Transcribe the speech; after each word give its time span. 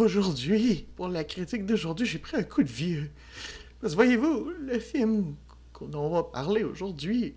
aujourd'hui, 0.00 0.86
pour 0.96 1.08
la 1.08 1.24
critique 1.24 1.66
d'aujourd'hui, 1.66 2.06
j'ai 2.06 2.18
pris 2.18 2.36
un 2.36 2.42
coup 2.42 2.62
de 2.62 2.68
vieux. 2.68 3.10
Parce 3.80 3.94
que 3.94 3.96
voyez-vous, 3.96 4.50
le 4.60 4.78
film 4.78 5.34
dont 5.80 6.06
on 6.06 6.10
va 6.10 6.22
parler 6.22 6.62
aujourd'hui 6.62 7.34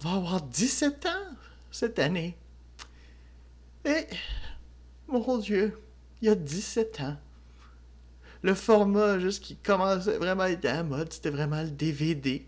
va 0.00 0.12
avoir 0.12 0.42
17 0.42 1.06
ans 1.06 1.36
cette 1.70 1.98
année. 1.98 2.36
Et, 3.84 4.06
mon 5.06 5.38
Dieu, 5.38 5.78
il 6.20 6.26
y 6.26 6.28
a 6.28 6.34
17 6.34 7.00
ans, 7.00 7.16
le 8.42 8.54
format 8.54 9.18
juste 9.18 9.42
qui 9.42 9.56
commençait 9.56 10.18
vraiment 10.18 10.44
à 10.44 10.50
être 10.50 10.64
à 10.64 10.74
la 10.74 10.82
mode, 10.82 11.12
c'était 11.12 11.30
vraiment 11.30 11.62
le 11.62 11.70
DVD. 11.70 12.44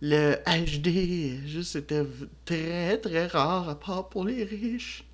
Le 0.00 0.36
HD, 0.46 1.44
juste 1.46 1.72
c'était 1.72 2.06
très 2.44 2.98
très 2.98 3.26
rare, 3.26 3.68
à 3.68 3.78
part 3.78 4.08
pour 4.08 4.24
les 4.24 4.44
riches. 4.44 5.07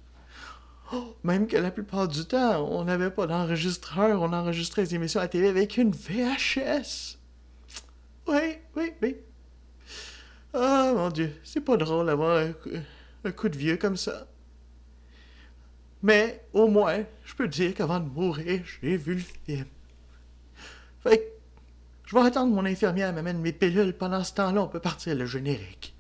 Oh, 0.95 1.17
même 1.25 1.49
que 1.49 1.57
la 1.57 1.73
plupart 1.73 2.07
du 2.07 2.25
temps, 2.25 2.69
on 2.71 2.85
n'avait 2.85 3.11
pas 3.11 3.27
d'enregistreur, 3.27 4.23
on 4.23 4.33
enregistrait 4.33 4.83
les 4.83 4.95
émissions 4.95 5.19
à 5.19 5.25
la 5.25 5.29
télé 5.29 5.49
avec 5.49 5.77
une 5.77 5.91
VHS. 5.91 7.19
Oui, 8.29 8.59
oui, 8.77 8.93
oui. 9.03 9.17
Ah, 10.53 10.93
mon 10.95 11.11
Dieu, 11.11 11.33
c'est 11.43 11.63
pas 11.63 11.77
drôle 11.77 12.07
d'avoir 12.07 12.47
un, 13.25 13.33
coup 13.33 13.49
de 13.49 13.57
vieux 13.57 13.77
comme 13.77 13.97
ça. 13.97 14.29
Mais, 16.03 16.45
au 16.53 16.69
moins, 16.69 17.03
je 17.25 17.35
peux 17.35 17.49
dire 17.49 17.75
qu'avant 17.75 17.99
de 17.99 18.09
mourir, 18.09 18.63
j'ai 18.81 18.97
vu 18.97 19.15
le 19.15 19.21
film. 19.21 19.67
Fait 21.03 21.19
que, 21.19 21.25
je 22.07 22.15
vais 22.15 22.23
attendre 22.23 22.55
mon 22.55 22.65
infirmière 22.65 23.13
m'amène 23.13 23.41
mes 23.41 23.53
pilules. 23.53 23.95
Pendant 23.95 24.23
ce 24.23 24.35
temps-là, 24.35 24.63
on 24.63 24.69
peut 24.69 24.81
partir 24.81 25.17
le 25.17 25.27
générique. 25.27 25.94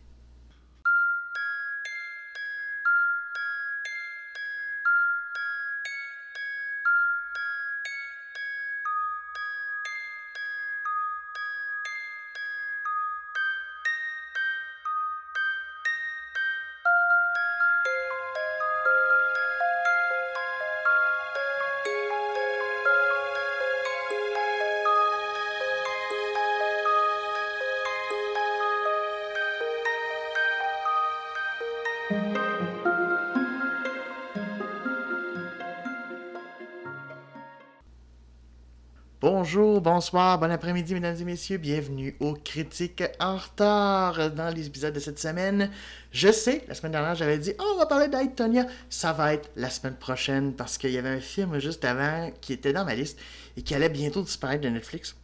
Bonjour, 39.26 39.80
bonsoir, 39.80 40.38
bon 40.38 40.50
après-midi, 40.50 40.92
mesdames 40.92 41.16
et 41.18 41.24
messieurs. 41.24 41.56
Bienvenue 41.56 42.14
aux 42.20 42.34
Critiques 42.34 43.02
en 43.18 43.38
retard 43.38 44.30
dans 44.30 44.54
les 44.54 44.66
épisodes 44.66 44.92
de 44.92 45.00
cette 45.00 45.18
semaine. 45.18 45.70
Je 46.12 46.30
sais, 46.30 46.62
la 46.68 46.74
semaine 46.74 46.92
dernière, 46.92 47.14
j'avais 47.14 47.38
dit 47.38 47.54
oh, 47.58 47.64
on 47.74 47.78
va 47.78 47.86
parler 47.86 48.08
d'Aitonia. 48.08 48.66
Ça 48.90 49.14
va 49.14 49.32
être 49.32 49.50
la 49.56 49.70
semaine 49.70 49.94
prochaine 49.94 50.52
parce 50.52 50.76
qu'il 50.76 50.90
y 50.90 50.98
avait 50.98 51.08
un 51.08 51.20
film 51.20 51.58
juste 51.58 51.86
avant 51.86 52.30
qui 52.42 52.52
était 52.52 52.74
dans 52.74 52.84
ma 52.84 52.94
liste 52.94 53.18
et 53.56 53.62
qui 53.62 53.74
allait 53.74 53.88
bientôt 53.88 54.20
disparaître 54.20 54.60
de 54.60 54.68
Netflix 54.68 55.16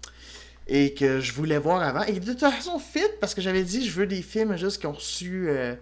et 0.67 0.95
que 0.95 1.21
je 1.21 1.35
voulais 1.35 1.59
voir 1.59 1.83
avant. 1.83 2.05
Et 2.05 2.19
de 2.19 2.25
toute 2.25 2.41
façon, 2.41 2.79
fit 2.79 3.01
parce 3.21 3.35
que 3.35 3.43
j'avais 3.43 3.65
dit 3.65 3.87
je 3.87 3.93
veux 3.93 4.07
des 4.07 4.23
films 4.23 4.57
juste 4.57 4.81
qui 4.81 4.87
ont 4.87 4.93
reçu 4.93 5.45
euh, 5.51 5.75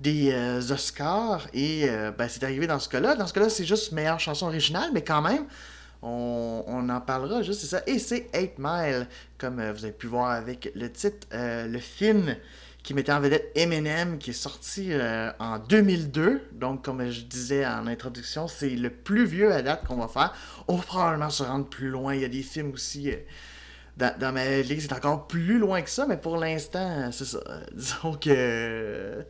des 0.00 0.30
euh, 0.32 0.72
Oscars 0.72 1.48
et 1.52 1.82
euh, 1.86 2.12
ben, 2.12 2.30
c'est 2.30 2.44
arrivé 2.44 2.66
dans 2.66 2.78
ce 2.78 2.88
cas-là. 2.88 3.14
Dans 3.14 3.26
ce 3.26 3.34
cas-là, 3.34 3.50
c'est 3.50 3.66
juste 3.66 3.92
meilleure 3.92 4.20
chanson 4.20 4.46
originale, 4.46 4.88
mais 4.94 5.04
quand 5.04 5.20
même. 5.20 5.44
On, 6.02 6.88
en 6.88 7.00
parlera 7.00 7.42
juste, 7.42 7.60
c'est 7.60 7.66
ça. 7.66 7.82
Et 7.86 7.98
c'est 7.98 8.28
8 8.34 8.52
Mile, 8.58 9.08
comme 9.36 9.58
euh, 9.58 9.72
vous 9.72 9.84
avez 9.84 9.92
pu 9.92 10.06
voir 10.06 10.30
avec 10.30 10.70
le 10.74 10.90
titre, 10.90 11.26
euh, 11.32 11.66
le 11.66 11.78
film 11.78 12.36
qui 12.84 12.94
mettait 12.94 13.12
en 13.12 13.20
vedette 13.20 13.50
Eminem, 13.56 14.18
qui 14.18 14.30
est 14.30 14.34
sorti 14.34 14.92
euh, 14.92 15.30
en 15.40 15.58
2002. 15.58 16.42
Donc, 16.52 16.84
comme 16.84 17.10
je 17.10 17.22
disais 17.22 17.66
en 17.66 17.86
introduction, 17.88 18.46
c'est 18.46 18.70
le 18.70 18.90
plus 18.90 19.26
vieux 19.26 19.52
à 19.52 19.62
date 19.62 19.84
qu'on 19.86 19.96
va 19.96 20.06
faire. 20.06 20.32
On 20.68 20.76
va 20.76 20.82
probablement 20.84 21.30
se 21.30 21.42
rendre 21.42 21.66
plus 21.66 21.88
loin. 21.88 22.14
Il 22.14 22.20
y 22.20 22.24
a 22.24 22.28
des 22.28 22.42
films 22.42 22.72
aussi 22.72 23.10
dans, 23.96 24.32
ma 24.32 24.60
liste, 24.60 24.88
c'est 24.88 24.94
encore 24.94 25.26
plus 25.26 25.58
loin 25.58 25.82
que 25.82 25.90
ça, 25.90 26.06
mais 26.06 26.16
pour 26.16 26.36
l'instant, 26.36 27.10
c'est 27.10 27.24
ça. 27.24 27.40
disons 27.72 28.14
que. 28.14 29.24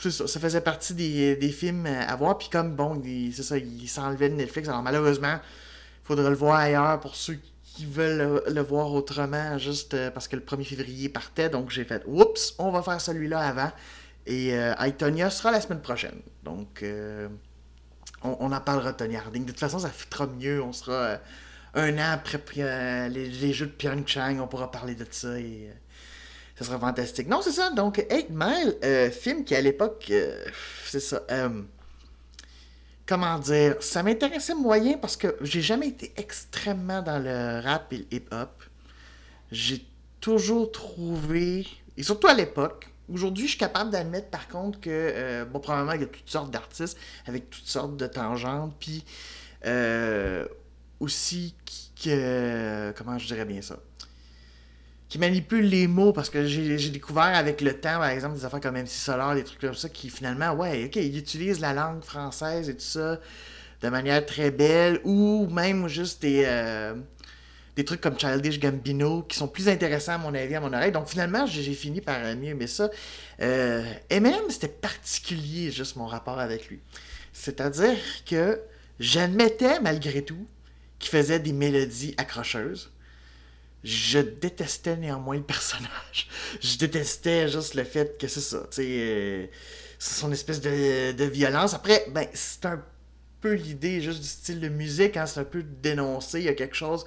Ça, 0.00 0.28
ça, 0.28 0.38
faisait 0.38 0.60
partie 0.60 0.94
des, 0.94 1.34
des, 1.36 1.50
films 1.50 1.86
à 1.86 2.14
voir. 2.14 2.38
Puis 2.38 2.48
comme, 2.50 2.76
bon, 2.76 3.02
c'est 3.32 3.42
ça, 3.42 3.58
il 3.58 3.88
s'enlevait 3.88 4.28
de 4.28 4.34
Netflix. 4.34 4.68
Alors 4.68 4.82
malheureusement, 4.82 5.38
faudra 6.08 6.30
le 6.30 6.36
voir 6.36 6.56
ailleurs 6.56 6.98
pour 7.00 7.14
ceux 7.14 7.38
qui 7.62 7.84
veulent 7.84 8.42
le, 8.48 8.62
voir 8.62 8.92
autrement, 8.92 9.58
juste 9.58 9.92
euh, 9.92 10.10
parce 10.10 10.26
que 10.26 10.36
le 10.36 10.42
1er 10.42 10.64
février 10.64 11.08
partait. 11.10 11.50
Donc 11.50 11.70
j'ai 11.70 11.84
fait, 11.84 12.02
oups, 12.06 12.54
on 12.58 12.70
va 12.70 12.82
faire 12.82 13.00
celui-là 13.00 13.40
avant. 13.40 13.70
Et 14.26 14.54
euh, 14.54 14.74
sera 15.30 15.50
la 15.50 15.60
semaine 15.60 15.82
prochaine. 15.82 16.20
Donc 16.44 16.82
euh, 16.82 17.28
on, 18.22 18.52
en 18.52 18.60
parlera 18.60 18.94
Tony 18.94 19.16
Harding. 19.16 19.44
De 19.44 19.50
toute 19.50 19.60
façon, 19.60 19.78
ça 19.78 19.90
fera 19.90 20.26
mieux. 20.26 20.62
On 20.62 20.72
sera 20.72 20.92
euh, 20.92 21.16
un 21.74 21.98
an 21.98 22.12
après 22.14 23.10
les, 23.10 23.52
jeux 23.52 23.66
de 23.66 23.72
Pyeongchang. 23.72 24.40
On 24.40 24.46
pourra 24.46 24.70
parler 24.70 24.94
de 24.94 25.06
ça 25.10 25.38
et 25.38 25.70
ça 26.56 26.64
sera 26.64 26.78
fantastique. 26.78 27.28
Non, 27.28 27.42
c'est 27.42 27.52
ça. 27.52 27.70
Donc, 27.70 28.04
8 28.10 28.28
Mile, 28.30 29.12
film 29.12 29.44
qui 29.44 29.54
à 29.54 29.60
l'époque, 29.60 30.10
c'est 30.86 31.00
ça 31.00 31.22
comment 33.08 33.38
dire, 33.38 33.76
ça 33.80 34.02
m'intéressait 34.02 34.54
moyen 34.54 34.98
parce 34.98 35.16
que 35.16 35.34
j'ai 35.40 35.62
jamais 35.62 35.88
été 35.88 36.12
extrêmement 36.16 37.00
dans 37.00 37.18
le 37.18 37.60
rap 37.60 37.90
et 37.92 37.98
le 37.98 38.14
hip-hop. 38.14 38.62
J'ai 39.50 39.84
toujours 40.20 40.70
trouvé, 40.70 41.66
et 41.96 42.02
surtout 42.02 42.26
à 42.26 42.34
l'époque, 42.34 42.86
aujourd'hui 43.10 43.44
je 43.44 43.50
suis 43.50 43.58
capable 43.58 43.90
d'admettre 43.90 44.28
par 44.28 44.46
contre 44.46 44.78
que, 44.78 44.90
euh, 44.90 45.44
bon, 45.46 45.58
probablement 45.58 45.94
il 45.94 46.02
y 46.02 46.04
a 46.04 46.06
toutes 46.06 46.28
sortes 46.28 46.50
d'artistes 46.50 46.98
avec 47.26 47.48
toutes 47.48 47.66
sortes 47.66 47.96
de 47.96 48.06
tangentes, 48.06 48.76
puis 48.78 49.02
euh, 49.64 50.46
aussi 51.00 51.54
que, 52.04 52.92
comment 52.92 53.18
je 53.18 53.26
dirais 53.26 53.46
bien 53.46 53.62
ça, 53.62 53.76
qui 55.08 55.18
manipule 55.18 55.64
les 55.64 55.86
mots 55.86 56.12
parce 56.12 56.28
que 56.28 56.46
j'ai 56.46 56.90
découvert 56.90 57.34
avec 57.34 57.60
le 57.60 57.72
temps, 57.74 57.98
par 57.98 58.08
exemple, 58.08 58.36
des 58.36 58.44
affaires 58.44 58.60
comme 58.60 58.76
MC 58.76 58.88
Solar, 58.88 59.34
des 59.34 59.44
trucs 59.44 59.60
comme 59.60 59.74
ça, 59.74 59.88
qui 59.88 60.10
finalement, 60.10 60.52
ouais, 60.52 60.84
ok, 60.84 60.96
ils 60.96 61.16
utilisent 61.16 61.60
la 61.60 61.72
langue 61.72 62.02
française 62.02 62.68
et 62.68 62.74
tout 62.74 62.80
ça 62.80 63.18
de 63.80 63.88
manière 63.88 64.24
très 64.26 64.50
belle, 64.50 65.00
ou 65.04 65.46
même 65.50 65.88
juste 65.88 66.20
des, 66.20 66.42
euh, 66.46 66.94
des 67.76 67.84
trucs 67.84 68.00
comme 68.00 68.18
Childish 68.18 68.58
Gambino 68.58 69.22
qui 69.22 69.36
sont 69.36 69.46
plus 69.46 69.68
intéressants 69.68 70.14
à 70.14 70.18
mon 70.18 70.34
avis, 70.34 70.56
à 70.56 70.60
mon 70.60 70.72
oreille. 70.72 70.92
Donc 70.92 71.08
finalement, 71.08 71.46
j'ai 71.46 71.72
fini 71.74 72.00
par 72.00 72.20
mieux 72.34 72.48
aimer 72.50 72.66
ça. 72.66 72.90
Euh, 73.40 73.84
même, 74.10 74.50
c'était 74.50 74.68
particulier, 74.68 75.70
juste 75.70 75.96
mon 75.96 76.06
rapport 76.06 76.40
avec 76.40 76.68
lui. 76.68 76.80
C'est-à-dire 77.32 77.96
que 78.28 78.60
j'admettais, 78.98 79.80
malgré 79.80 80.22
tout, 80.22 80.44
qu'il 80.98 81.10
faisait 81.10 81.38
des 81.38 81.52
mélodies 81.52 82.14
accrocheuses 82.18 82.90
je 83.84 84.18
détestais 84.18 84.96
néanmoins 84.96 85.36
le 85.36 85.42
personnage. 85.42 86.28
Je 86.60 86.76
détestais 86.78 87.48
juste 87.48 87.74
le 87.74 87.84
fait 87.84 88.18
que 88.18 88.26
c'est 88.26 88.40
ça, 88.40 88.60
tu 88.70 88.76
sais, 88.76 88.86
euh, 88.86 89.46
son 89.98 90.32
espèce 90.32 90.60
de, 90.60 91.24
violence. 91.24 91.74
Après, 91.74 92.06
ben, 92.10 92.26
c'est 92.32 92.66
un 92.66 92.82
peu 93.40 93.52
l'idée 93.52 94.00
juste 94.00 94.20
du 94.20 94.26
style 94.26 94.60
de 94.60 94.68
musique, 94.68 95.16
hein, 95.16 95.26
c'est 95.26 95.40
un 95.40 95.44
peu 95.44 95.62
dénoncé, 95.62 96.40
il 96.40 96.46
y 96.46 96.48
a 96.48 96.54
quelque 96.54 96.74
chose, 96.74 97.04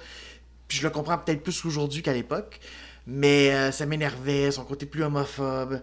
puis 0.68 0.78
je 0.78 0.82
le 0.82 0.90
comprends 0.90 1.18
peut-être 1.18 1.42
plus 1.42 1.64
aujourd'hui 1.66 2.02
qu'à 2.02 2.14
l'époque, 2.14 2.60
mais 3.06 3.52
euh, 3.52 3.72
ça 3.72 3.84
m'énervait, 3.84 4.50
son 4.50 4.64
côté 4.64 4.86
plus 4.86 5.02
homophobe. 5.02 5.80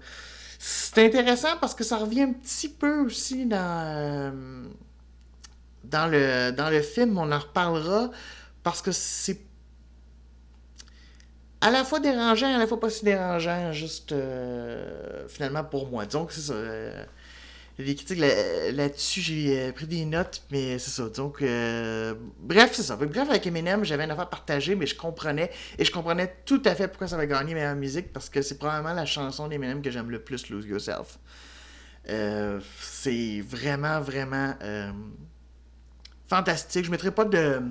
C'est 0.57 1.05
intéressant 1.05 1.57
parce 1.61 1.75
que 1.75 1.83
ça 1.83 1.97
revient 1.97 2.23
un 2.23 2.33
petit 2.33 2.69
peu 2.69 3.01
aussi 3.01 3.45
dans, 3.45 3.83
euh, 3.85 4.63
dans, 5.83 6.07
le, 6.07 6.51
dans 6.51 6.69
le 6.69 6.81
film, 6.81 7.17
on 7.17 7.31
en 7.31 7.39
reparlera, 7.39 8.09
parce 8.63 8.81
que 8.81 8.91
c'est 8.91 9.48
à 11.61 11.69
la 11.71 11.83
fois 11.83 11.99
dérangeant, 11.99 12.53
à 12.53 12.57
la 12.57 12.67
fois 12.67 12.79
pas 12.79 12.89
si 12.89 13.03
dérangeant, 13.03 13.71
juste 13.73 14.11
euh, 14.11 15.27
finalement 15.27 15.63
pour 15.63 15.89
moi. 15.89 16.05
Donc 16.05 16.31
c'est 16.31 16.41
ça. 16.41 16.53
Euh, 16.53 17.03
les 17.77 17.95
critiques 17.95 18.19
là-dessus, 18.19 19.21
j'ai 19.21 19.57
euh, 19.57 19.71
pris 19.71 19.87
des 19.87 20.03
notes, 20.03 20.41
mais 20.51 20.77
c'est 20.79 20.89
ça. 20.89 21.07
Donc, 21.07 21.41
bref, 22.39 22.71
c'est 22.73 22.83
ça. 22.83 22.97
Bref, 22.97 23.29
avec 23.29 23.47
Eminem, 23.47 23.85
j'avais 23.85 24.03
une 24.03 24.11
affaire 24.11 24.29
partagée, 24.29 24.75
mais 24.75 24.85
je 24.85 24.95
comprenais. 24.95 25.49
Et 25.77 25.85
je 25.85 25.91
comprenais 25.91 26.35
tout 26.43 26.61
à 26.65 26.75
fait 26.75 26.89
pourquoi 26.89 27.07
ça 27.07 27.15
va 27.15 27.25
gagner 27.25 27.53
meilleure 27.53 27.75
musique, 27.75 28.11
parce 28.11 28.29
que 28.29 28.41
c'est 28.41 28.57
probablement 28.57 28.93
la 28.93 29.05
chanson 29.05 29.47
d'Eminem 29.47 29.81
que 29.81 29.91
j'aime 29.91 30.11
le 30.11 30.19
plus, 30.19 30.49
Lose 30.49 30.65
Yourself. 30.65 31.19
c'est 32.81 33.41
vraiment, 33.47 34.01
vraiment 34.01 34.55
fantastique. 36.27 36.83
Je 36.85 36.91
mettrai 36.91 37.11
pas 37.11 37.23
de 37.23 37.61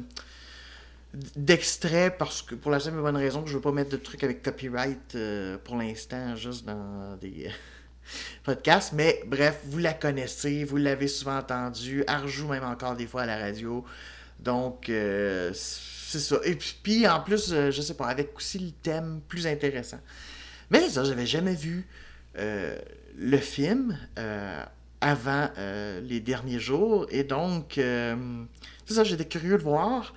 d'extrait 1.15 2.15
parce 2.17 2.43
que 2.43 2.55
pour 2.55 2.71
la 2.71 2.81
simple 2.81 2.99
et 2.99 3.03
bonne 3.03 3.17
raison 3.17 3.43
que 3.43 3.49
je 3.49 3.55
veux 3.55 3.63
pas 3.63 3.73
mettre 3.73 3.91
de 3.91 3.97
trucs 3.97 4.23
avec 4.25 4.43
copyright 4.43 5.15
euh, 5.15 5.57
pour 5.65 5.77
l'instant 5.77 6.37
juste 6.37 6.67
dans 6.67 7.17
des 7.17 7.51
podcasts 8.45 8.93
mais 8.93 9.23
bref 9.27 9.61
vous 9.65 9.79
la 9.79 9.95
connaissez 9.95 10.65
vous 10.65 10.77
l'avez 10.77 11.09
souvent 11.09 11.39
entendu 11.39 12.05
rejoue 12.07 12.49
même 12.49 12.65
encore 12.65 12.95
des 12.95 13.07
fois 13.07 13.23
à 13.23 13.27
la 13.27 13.39
radio 13.39 13.85
Donc, 14.41 14.89
euh, 14.89 15.51
c'est 15.55 16.21
ça. 16.21 16.37
Et 16.45 16.55
puis, 16.55 17.09
en 17.09 17.21
plus, 17.21 17.53
euh, 17.53 17.71
je 17.71 17.83
sais 17.83 17.95
pas, 17.95 18.07
avec 18.07 18.37
aussi 18.37 18.59
le 18.59 18.71
thème 18.71 19.21
plus 19.29 19.47
intéressant. 19.47 19.99
Mais 20.71 20.89
ça, 20.89 21.05
j'avais 21.05 21.27
jamais 21.27 21.55
vu 21.55 21.87
le 22.37 23.39
film 23.39 23.99
avant 25.01 25.51
les 26.03 26.21
derniers 26.21 26.61
jours. 26.61 27.07
Et 27.11 27.25
donc, 27.25 27.73
c'est 27.75 28.95
ça, 28.95 29.03
j'étais 29.03 29.25
curieux 29.25 29.59
de 29.59 29.63
voir 29.63 30.15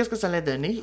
qu'est-ce 0.00 0.08
que 0.08 0.16
ça 0.16 0.28
allait 0.28 0.40
donner? 0.40 0.82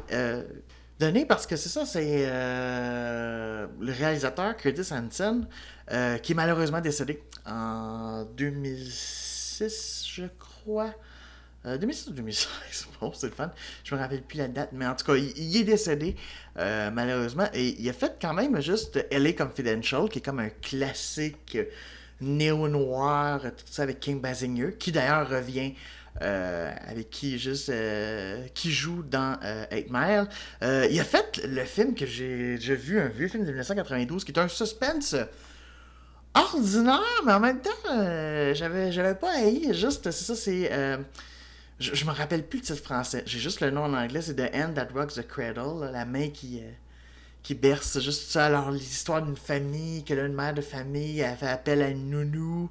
donner 1.00 1.26
parce 1.26 1.48
que 1.48 1.56
c'est 1.56 1.70
ça, 1.70 1.88
c'est 1.88 2.28
le 2.28 3.92
réalisateur 3.92 4.56
Curtis 4.56 4.94
Hanson 4.94 5.48
qui 6.22 6.34
est 6.34 6.36
malheureusement 6.36 6.82
décédé 6.82 7.24
en 7.48 8.26
2006, 8.38 10.06
je 10.08 10.26
crois. 10.38 10.94
2006 11.66 12.10
ou 12.10 12.14
2016, 12.14 12.88
bon, 13.02 13.12
c'est 13.14 13.28
le 13.28 13.34
fun. 13.34 13.52
Je 13.84 13.96
me 13.96 14.00
rappelle 14.00 14.22
plus 14.22 14.38
la 14.38 14.48
date, 14.48 14.70
mais 14.72 14.86
en 14.86 14.96
tout 14.96 15.04
cas, 15.04 15.16
il, 15.16 15.58
est 15.58 15.64
décédé, 15.64 16.16
euh, 16.58 16.92
malheureusement. 16.92 17.48
Et 17.54 17.76
il 17.80 17.90
a 17.90 17.94
fait 17.94 18.18
quand 18.22 18.36
même 18.36 18.62
juste 18.62 19.04
LA 19.12 19.34
Confidential, 19.34 20.08
qui 20.10 20.20
est 20.20 20.22
comme 20.22 20.40
un 20.40 20.50
classique 20.50 21.58
néo-noir, 22.22 23.42
tout 23.42 23.66
ça 23.66 23.84
avec 23.84 24.00
King 24.00 24.22
Basinger, 24.22 24.76
qui 24.78 24.92
d'ailleurs 24.92 25.28
revient. 25.28 25.74
Euh, 26.22 26.74
avec 26.88 27.12
qui 27.12 27.38
juste 27.38 27.70
euh, 27.70 28.48
qui 28.56 28.72
joue 28.72 29.04
dans 29.04 29.38
8 29.72 29.88
Mile. 29.92 30.28
il 30.62 31.00
a 31.00 31.04
fait 31.04 31.42
le 31.46 31.64
film 31.64 31.94
que 31.94 32.06
j'ai 32.06 32.58
vu, 32.58 33.00
un 33.00 33.08
vieux 33.08 33.28
film 33.28 33.44
de 33.44 33.50
1992 33.50 34.24
qui 34.24 34.32
est 34.32 34.40
un 34.40 34.48
suspense 34.48 35.16
ordinaire, 36.34 37.02
mais 37.26 37.34
en 37.34 37.40
même 37.40 37.62
temps, 37.62 38.54
j'avais 38.54 38.92
j'avais 38.92 39.16
pas 39.16 39.32
haï. 39.32 39.74
Juste, 39.74 40.10
c'est 40.10 40.24
ça, 40.24 40.36
c'est 40.36 40.72
je, 41.80 41.94
je 41.94 42.06
me 42.06 42.12
rappelle 42.12 42.44
plus 42.46 42.60
le 42.60 42.66
titre 42.66 42.84
français. 42.84 43.24
J'ai 43.26 43.40
juste 43.40 43.62
le 43.62 43.70
nom 43.70 43.84
en 43.84 43.94
anglais, 43.94 44.22
c'est 44.22 44.36
The 44.36 44.54
Hand 44.56 44.74
That 44.76 44.90
Rocks 44.94 45.14
the 45.14 45.28
Cradle, 45.28 45.92
la 45.92 46.06
main 46.06 46.30
qui, 46.30 46.60
euh, 46.60 46.72
qui 47.44 47.54
berce. 47.56 48.00
juste 48.00 48.32
ça. 48.32 48.46
Alors, 48.46 48.72
l'histoire 48.72 49.22
d'une 49.22 49.36
famille, 49.36 50.04
que 50.04 50.14
là, 50.14 50.26
une 50.26 50.34
mère 50.34 50.54
de 50.54 50.62
famille, 50.62 51.20
elle 51.20 51.38
fait 51.38 51.48
appel 51.48 51.82
à 51.82 51.90
une 51.90 52.10
nounou. 52.10 52.70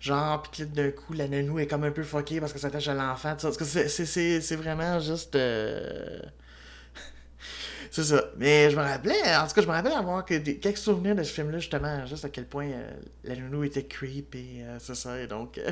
Genre, 0.00 0.42
puis 0.42 0.64
d'un 0.64 0.90
coup, 0.90 1.12
la 1.12 1.26
nounou 1.26 1.58
est 1.58 1.66
comme 1.66 1.84
un 1.84 1.90
peu 1.90 2.04
fuckée 2.04 2.40
parce 2.40 2.52
que 2.52 2.58
ça 2.58 2.68
s'attache 2.68 2.88
à 2.88 2.94
l'enfant. 2.94 3.36
C'est 3.38 4.56
vraiment 4.56 5.00
juste. 5.00 5.34
Euh, 5.34 6.20
c'est 7.90 8.04
ça. 8.04 8.24
Mais 8.36 8.70
je 8.70 8.76
me 8.76 8.82
rappelais, 8.82 9.36
en 9.36 9.46
tout 9.46 9.54
cas, 9.54 9.62
je 9.62 9.66
me 9.66 9.72
rappelle 9.72 9.92
avoir 9.92 10.24
que 10.24 10.34
quelques 10.38 10.78
souvenirs 10.78 11.16
de 11.16 11.22
ce 11.24 11.32
film-là, 11.32 11.58
justement, 11.58 12.06
juste 12.06 12.24
à 12.24 12.28
quel 12.28 12.46
point 12.46 12.68
euh, 12.68 12.90
la 13.24 13.34
nounou 13.34 13.64
était 13.64 13.84
creep 13.84 14.34
et 14.34 14.64
c'est 14.78 14.94
ça. 14.94 15.20
Et 15.20 15.26
donc. 15.26 15.60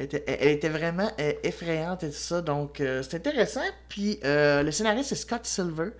Elle 0.00 0.48
était, 0.48 0.68
vraiment 0.68 1.10
euh, 1.20 1.32
effrayante 1.42 2.04
et 2.04 2.08
tout 2.08 2.14
ça. 2.14 2.40
Donc, 2.40 2.80
euh, 2.80 3.02
c'est 3.02 3.16
intéressant. 3.16 3.60
Puis, 3.88 4.18
euh, 4.24 4.62
le 4.62 4.70
scénariste, 4.70 5.10
c'est 5.10 5.16
Scott 5.16 5.44
Silver, 5.44 5.90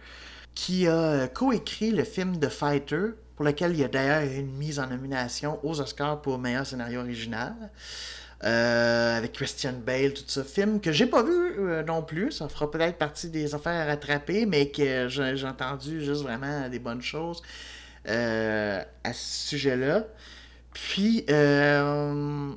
qui 0.55 0.87
a 0.88 1.28
coécrit 1.28 1.90
le 1.90 2.05
film 2.05 2.38
The 2.38 2.49
Fighter, 2.49 3.08
pour 3.41 3.47
lequel 3.47 3.73
il 3.73 3.79
y 3.79 3.85
a 3.85 3.89
d'ailleurs 3.89 4.21
une 4.21 4.55
mise 4.59 4.79
en 4.79 4.89
nomination 4.89 5.59
aux 5.63 5.81
Oscars 5.81 6.21
pour 6.21 6.39
meilleur 6.39 6.67
scénario 6.67 7.01
original. 7.01 7.55
avec 8.43 9.33
Christian 9.33 9.75
Bale, 9.85 10.15
tout 10.15 10.25
ça. 10.27 10.45
Film 10.45 10.81
que 10.81 10.93
j'ai 10.93 11.07
pas 11.07 11.23
vu 11.23 11.61
non 11.87 12.03
plus. 12.03 12.33
Ça 12.33 12.49
fera 12.49 12.71
peut-être 12.71 12.97
partie 12.97 13.29
des 13.29 13.55
affaires 13.55 13.81
à 13.81 13.85
rattraper, 13.85 14.47
mais 14.47 14.71
que 14.71 15.09
j'ai 15.09 15.47
entendu 15.47 16.03
juste 16.05 16.23
vraiment 16.23 16.69
des 16.69 16.79
bonnes 16.79 17.03
choses 17.03 17.43
à 18.07 19.13
ce 19.13 19.49
sujet-là. 19.49 20.07
Puis, 20.73 21.25
en 21.29 22.57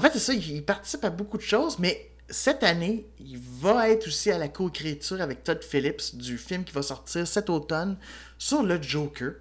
fait, 0.00 0.10
c'est 0.12 0.18
ça, 0.18 0.34
il 0.34 0.64
participe 0.64 1.04
à 1.04 1.10
beaucoup 1.10 1.36
de 1.36 1.42
choses, 1.42 1.78
mais 1.78 2.10
cette 2.28 2.62
année, 2.62 3.06
il 3.18 3.38
va 3.38 3.90
être 3.90 4.06
aussi 4.06 4.30
à 4.30 4.38
la 4.38 4.46
co-écriture 4.48 5.20
avec 5.20 5.42
Todd 5.42 5.62
Phillips 5.64 6.14
du 6.14 6.38
film 6.38 6.62
qui 6.62 6.72
va 6.72 6.82
sortir 6.82 7.26
cet 7.26 7.50
automne 7.50 7.96
sur 8.38 8.62
le 8.62 8.80
Joker 8.80 9.32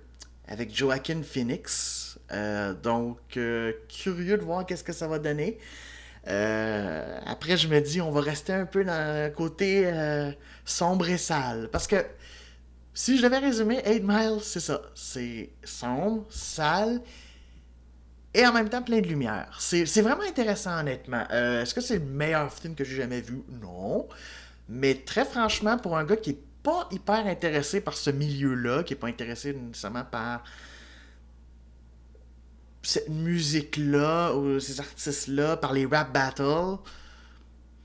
avec 0.49 0.75
Joaquin 0.75 1.21
Phoenix. 1.23 2.19
Euh, 2.31 2.73
donc, 2.73 3.19
euh, 3.37 3.71
curieux 3.87 4.37
de 4.37 4.43
voir 4.43 4.65
qu'est-ce 4.65 4.83
que 4.83 4.93
ça 4.93 5.07
va 5.07 5.19
donner. 5.19 5.57
Euh, 6.27 7.19
après, 7.25 7.55
je 7.55 7.67
me 7.67 7.79
dis, 7.79 8.01
on 8.01 8.11
va 8.11 8.21
rester 8.21 8.53
un 8.53 8.65
peu 8.65 8.83
dans 8.83 9.25
le 9.25 9.29
côté 9.29 9.89
sombre 10.65 11.07
et 11.07 11.17
sale. 11.17 11.69
Parce 11.71 11.87
que 11.87 12.03
si 12.93 13.17
je 13.17 13.23
devais 13.23 13.37
résumer, 13.37 13.81
8 13.85 14.03
Miles, 14.03 14.39
c'est 14.41 14.59
ça. 14.59 14.81
C'est 14.95 15.51
sombre, 15.63 16.25
sale 16.29 17.01
et 18.33 18.45
en 18.45 18.53
même 18.53 18.69
temps 18.69 18.83
plein 18.83 19.01
de 19.01 19.07
lumière. 19.07 19.57
C'est 19.59 20.01
vraiment 20.01 20.23
intéressant, 20.23 20.79
honnêtement. 20.79 21.27
Est-ce 21.29 21.73
que 21.73 21.81
c'est 21.81 21.99
le 21.99 22.05
meilleur 22.05 22.51
film 22.51 22.75
que 22.75 22.83
j'ai 22.83 22.97
jamais 22.97 23.21
vu? 23.21 23.43
Non. 23.61 24.07
Mais 24.67 24.95
très 24.95 25.25
franchement, 25.25 25.77
pour 25.77 25.97
un 25.97 26.03
gars 26.03 26.17
qui 26.17 26.31
est 26.31 26.48
pas 26.63 26.87
hyper 26.91 27.25
intéressé 27.25 27.81
par 27.81 27.95
ce 27.95 28.09
milieu-là, 28.09 28.83
qui 28.83 28.93
est 28.93 28.97
pas 28.97 29.07
intéressé 29.07 29.53
nécessairement 29.53 30.03
par 30.03 30.43
cette 32.81 33.09
musique-là, 33.09 34.33
ou 34.33 34.59
ces 34.59 34.79
artistes-là, 34.79 35.57
par 35.57 35.73
les 35.73 35.85
rap 35.85 36.13
battles, 36.13 36.77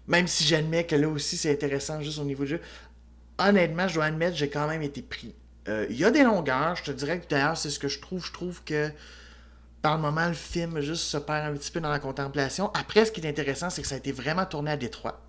même 0.06 0.26
si 0.26 0.44
j'admets 0.44 0.87
que 0.87 0.97
là 0.97 1.09
aussi 1.09 1.37
c'est 1.37 1.50
intéressant 1.50 2.00
juste 2.00 2.19
au 2.19 2.25
niveau 2.25 2.44
du 2.44 2.50
jeu, 2.50 2.61
honnêtement, 3.38 3.88
je 3.88 3.94
dois 3.94 4.05
admettre, 4.05 4.37
j'ai 4.37 4.50
quand 4.50 4.69
même 4.69 4.82
été 4.82 5.03
pris. 5.03 5.35
Euh, 5.69 5.87
il 5.88 5.97
y 5.97 6.05
a 6.05 6.11
des 6.11 6.23
longueurs, 6.23 6.77
je 6.77 6.85
te 6.85 6.91
dirais 6.91 7.20
que 7.20 7.29
d'ailleurs, 7.29 7.56
c'est 7.56 7.70
ce 7.70 7.79
que 7.79 7.88
je 7.88 8.00
trouve. 8.00 8.25
Je 8.25 8.32
trouve 8.32 8.62
que 8.65 8.91
par 9.81 9.97
le 9.97 10.03
moment, 10.03 10.29
le 10.29 10.35
film 10.35 10.81
juste 10.81 11.05
se 11.05 11.17
perd 11.17 11.47
un 11.47 11.56
petit 11.56 11.70
peu 11.70 11.81
dans 11.81 11.91
la 11.91 11.99
contemplation. 11.99 12.70
Après, 12.75 13.05
ce 13.05 13.12
qui 13.12 13.20
est 13.20 13.29
intéressant, 13.29 13.70
c'est 13.70 13.82
que 13.82 13.88
ça 13.88 13.94
a 13.94 13.99
été 13.99 14.12
vraiment 14.12 14.47
tourné 14.47 14.70
à 14.70 14.77
Détroit. 14.77 15.20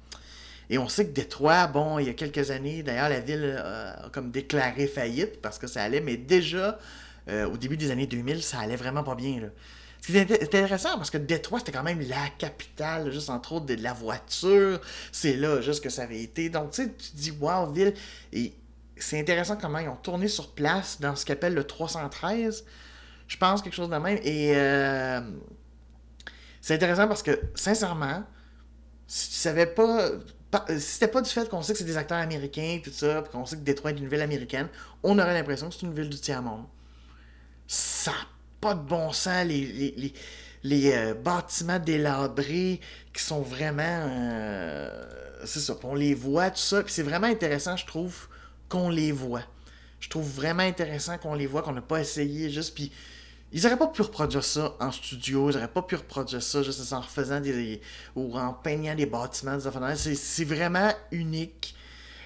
Et 0.69 0.77
on 0.77 0.87
sait 0.87 1.05
que 1.05 1.11
Détroit, 1.11 1.67
bon, 1.67 1.99
il 1.99 2.07
y 2.07 2.09
a 2.09 2.13
quelques 2.13 2.51
années, 2.51 2.83
d'ailleurs, 2.83 3.09
la 3.09 3.19
ville 3.19 3.43
euh, 3.43 4.05
a 4.05 4.09
comme 4.09 4.31
déclaré 4.31 4.87
faillite 4.87 5.41
parce 5.41 5.59
que 5.59 5.67
ça 5.67 5.83
allait, 5.83 6.01
mais 6.01 6.17
déjà, 6.17 6.79
euh, 7.29 7.47
au 7.47 7.57
début 7.57 7.77
des 7.77 7.91
années 7.91 8.07
2000, 8.07 8.41
ça 8.41 8.59
allait 8.59 8.75
vraiment 8.75 9.03
pas 9.03 9.15
bien. 9.15 9.41
Là. 9.41 9.47
Ce 10.05 10.11
qui 10.11 10.17
est 10.17 10.43
intéressant 10.43 10.97
parce 10.97 11.09
que 11.09 11.17
Détroit, 11.17 11.59
c'était 11.59 11.71
quand 11.71 11.83
même 11.83 12.01
la 12.07 12.29
capitale, 12.37 13.11
juste 13.11 13.29
entre 13.31 13.53
autres, 13.53 13.65
de 13.65 13.75
la 13.75 13.93
voiture. 13.93 14.79
C'est 15.11 15.35
là 15.35 15.61
juste 15.61 15.83
que 15.83 15.89
ça 15.89 16.03
avait 16.03 16.21
été. 16.21 16.49
Donc, 16.49 16.71
tu 16.71 16.83
sais, 16.83 16.89
tu 16.89 17.15
dis, 17.15 17.31
wow, 17.31 17.71
ville. 17.71 17.93
Et 18.31 18.53
c'est 18.97 19.19
intéressant 19.19 19.57
comment 19.57 19.79
ils 19.79 19.89
ont 19.89 19.95
tourné 19.95 20.27
sur 20.27 20.51
place 20.51 20.99
dans 21.01 21.15
ce 21.15 21.25
qu'appelle 21.25 21.55
le 21.55 21.63
313. 21.63 22.65
Je 23.27 23.37
pense 23.37 23.63
quelque 23.63 23.73
chose 23.73 23.89
de 23.89 23.95
même. 23.95 24.19
Et 24.23 24.53
euh, 24.55 25.21
c'est 26.61 26.75
intéressant 26.75 27.07
parce 27.07 27.23
que, 27.23 27.39
sincèrement, 27.55 28.23
si 29.07 29.29
tu 29.29 29.35
savais 29.35 29.65
pas. 29.67 30.11
Si 30.69 30.79
c'était 30.79 31.07
pas 31.07 31.21
du 31.21 31.29
fait 31.29 31.49
qu'on 31.49 31.61
sait 31.61 31.73
que 31.73 31.79
c'est 31.79 31.85
des 31.85 31.97
acteurs 31.97 32.19
américains, 32.19 32.79
tout 32.83 32.91
ça, 32.91 33.21
puis 33.21 33.31
qu'on 33.31 33.45
sait 33.45 33.57
que 33.57 33.61
Détroit 33.61 33.91
est 33.91 33.97
une 33.97 34.07
ville 34.07 34.21
américaine, 34.21 34.67
on 35.03 35.19
aurait 35.19 35.33
l'impression 35.33 35.67
que 35.69 35.75
c'est 35.75 35.85
une 35.85 35.93
ville 35.93 36.09
du 36.09 36.17
tiers-monde. 36.17 36.63
Ça 37.67 38.11
n'a 38.11 38.17
pas 38.61 38.73
de 38.73 38.81
bon 38.81 39.11
sens, 39.11 39.45
les, 39.45 40.13
les, 40.63 40.93
euh, 40.93 41.13
bâtiments 41.13 41.79
délabrés 41.79 42.79
qui 43.13 43.23
sont 43.23 43.41
vraiment. 43.41 43.83
Euh, 43.83 45.05
c'est 45.45 45.59
ça, 45.59 45.75
on 45.83 45.95
les 45.95 46.13
voit, 46.13 46.51
tout 46.51 46.57
ça. 46.57 46.83
Puis 46.83 46.93
c'est 46.93 47.03
vraiment 47.03 47.27
intéressant, 47.27 47.75
je 47.75 47.85
trouve, 47.85 48.27
qu'on 48.69 48.89
les 48.89 49.11
voit. 49.11 49.43
Je 49.99 50.09
trouve 50.09 50.29
vraiment 50.29 50.63
intéressant 50.63 51.17
qu'on 51.17 51.33
les 51.33 51.47
voit, 51.47 51.63
qu'on 51.63 51.73
n'a 51.73 51.81
pas 51.81 51.99
essayé 51.99 52.49
juste. 52.49 52.75
Puis 52.75 52.91
ils 53.55 53.63
n'auraient 53.63 53.77
pas 53.77 53.87
pu 53.87 54.01
reproduire 54.01 54.43
ça 54.43 54.75
en 54.81 54.91
studio, 54.91 55.49
ils 55.49 55.53
n'auraient 55.53 55.69
pas 55.69 55.81
pu 55.81 55.95
reproduire 55.95 56.43
ça 56.43 56.61
juste 56.61 56.91
en 56.91 56.99
refaisant 56.99 57.39
des. 57.39 57.79
ou 58.13 58.37
en 58.37 58.51
peignant 58.51 58.95
des 58.95 59.05
bâtiments, 59.05 59.55
des. 59.55 60.15
C'est 60.15 60.43
vraiment 60.43 60.91
unique. 61.13 61.73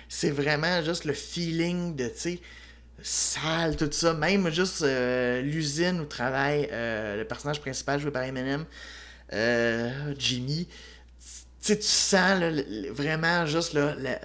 C'est 0.08 0.32
vraiment 0.32 0.82
juste 0.82 1.06
le 1.06 1.14
feeling 1.14 1.96
de, 1.96 2.08
tu 2.08 2.14
sais, 2.16 2.40
sale, 3.04 3.76
tout 3.78 3.92
ça. 3.92 4.16
Même 4.16 4.50
juste 4.50 4.82
euh, 4.82 5.44
l'usine 5.44 6.00
où 6.00 6.06
travaille 6.06 6.68
euh, 6.72 7.18
le 7.18 7.26
personnage 7.26 7.62
principal 7.62 8.00
joué 8.00 8.10
par 8.10 8.24
Eminem, 8.24 8.66
euh, 9.32 10.16
Jimmy. 10.18 10.68
Tu 11.62 11.78
sens 11.80 12.42
vraiment 12.90 13.46
juste 13.46 13.74
là, 13.74 13.94
la 14.00 14.20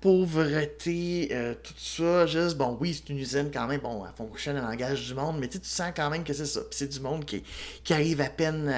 pauvreté, 0.00 1.28
euh, 1.32 1.54
tout 1.62 1.74
ça, 1.76 2.26
juste, 2.26 2.56
bon, 2.56 2.76
oui, 2.80 2.94
c'est 2.94 3.12
une 3.12 3.18
usine 3.18 3.50
quand 3.52 3.66
même, 3.66 3.80
bon, 3.80 4.04
elle 4.06 4.14
fonctionne 4.16 4.56
en 4.58 4.68
langage 4.68 5.06
du 5.06 5.14
monde, 5.14 5.38
mais 5.38 5.48
tu 5.48 5.58
sens 5.62 5.92
quand 5.94 6.08
même 6.08 6.24
que 6.24 6.32
c'est 6.32 6.46
ça. 6.46 6.60
Puis 6.60 6.70
c'est 6.78 6.88
du 6.88 7.00
monde 7.00 7.24
qui, 7.24 7.42
qui 7.84 7.92
arrive 7.92 8.20
à 8.20 8.30
peine 8.30 8.68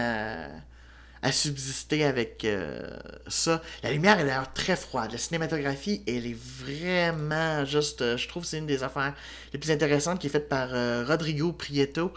à, 1.22 1.32
subsister 1.32 2.04
avec 2.04 2.44
euh, 2.44 2.80
ça. 3.28 3.62
La 3.82 3.92
lumière 3.92 4.18
est 4.18 4.24
d'ailleurs 4.24 4.52
très 4.54 4.74
froide. 4.74 5.12
La 5.12 5.18
cinématographie, 5.18 6.02
elle 6.08 6.26
est 6.26 6.36
vraiment 6.36 7.64
juste, 7.66 8.00
euh, 8.00 8.16
je 8.16 8.26
trouve 8.26 8.44
c'est 8.44 8.58
une 8.58 8.66
des 8.66 8.82
affaires 8.82 9.14
les 9.52 9.58
plus 9.58 9.70
intéressantes 9.70 10.18
qui 10.18 10.28
est 10.28 10.30
faite 10.30 10.48
par 10.48 10.70
Rodrigo 11.06 11.52
Prieto. 11.52 12.12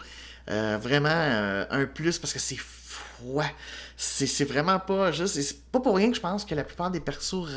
vraiment 0.48 1.66
un 1.70 1.86
plus 1.86 2.18
parce 2.18 2.32
que 2.32 2.38
c'est 2.38 2.56
froid 3.24 3.50
c'est 3.96 4.44
vraiment 4.44 4.78
pas 4.78 5.12
juste. 5.12 5.40
C'est 5.40 5.62
pas 5.70 5.80
pour 5.80 5.96
rien 5.96 6.10
que 6.10 6.16
je 6.16 6.20
pense 6.20 6.44
que 6.44 6.54
la 6.54 6.64
plupart 6.64 6.90
des 6.90 7.00
persos 7.00 7.48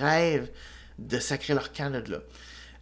rêvent 0.00 0.50
de 0.98 1.18
sacrer 1.18 1.54
leur 1.54 1.72
camp 1.72 1.92
là. 1.92 2.18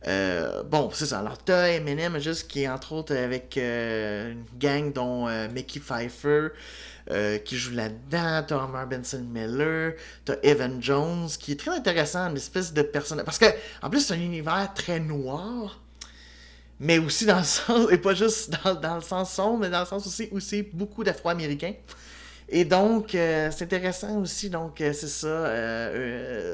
Euh, 0.06 0.62
bon, 0.62 0.90
c'est 0.92 1.06
ça. 1.06 1.18
Alors, 1.18 1.38
t'as 1.38 1.68
Eminem, 1.68 2.18
juste 2.20 2.48
qui 2.48 2.62
est 2.62 2.68
entre 2.68 2.92
autres 2.92 3.14
avec 3.14 3.56
euh, 3.56 4.32
une 4.32 4.44
gang 4.58 4.92
dont 4.92 5.26
euh, 5.26 5.48
Mickey 5.48 5.80
Pfeiffer, 5.80 6.48
qui 7.44 7.56
joue 7.56 7.74
là-dedans. 7.74 8.44
T'as 8.46 8.64
Homer 8.64 8.84
Benson 8.88 9.24
Miller. 9.28 9.94
T'as 10.24 10.34
Evan 10.42 10.82
Jones, 10.82 11.28
qui 11.38 11.52
est 11.52 11.56
très 11.56 11.70
intéressant, 11.70 12.28
une 12.28 12.36
espèce 12.36 12.72
de 12.72 12.82
personnage. 12.82 13.24
Parce 13.24 13.38
que, 13.38 13.46
en 13.82 13.90
plus, 13.90 14.00
c'est 14.00 14.14
un 14.14 14.20
univers 14.20 14.72
très 14.74 15.00
noir. 15.00 15.80
Mais 16.78 16.98
aussi 16.98 17.24
dans 17.24 17.38
le 17.38 17.44
sens, 17.44 17.90
et 17.90 17.98
pas 17.98 18.14
juste 18.14 18.52
dans, 18.82 18.96
le 18.96 19.02
sens 19.02 19.32
sombre, 19.32 19.60
mais 19.60 19.70
dans 19.70 19.80
le 19.80 19.86
sens 19.86 20.06
aussi 20.06 20.28
où 20.30 20.40
c'est 20.40 20.62
beaucoup 20.62 21.04
d'Afro-Américains. 21.04 21.74
Et 22.48 22.64
donc, 22.64 23.08
c'est 23.10 23.62
intéressant 23.62 24.20
aussi, 24.20 24.50
donc, 24.50 24.74
c'est 24.78 25.08
ça. 25.08 25.50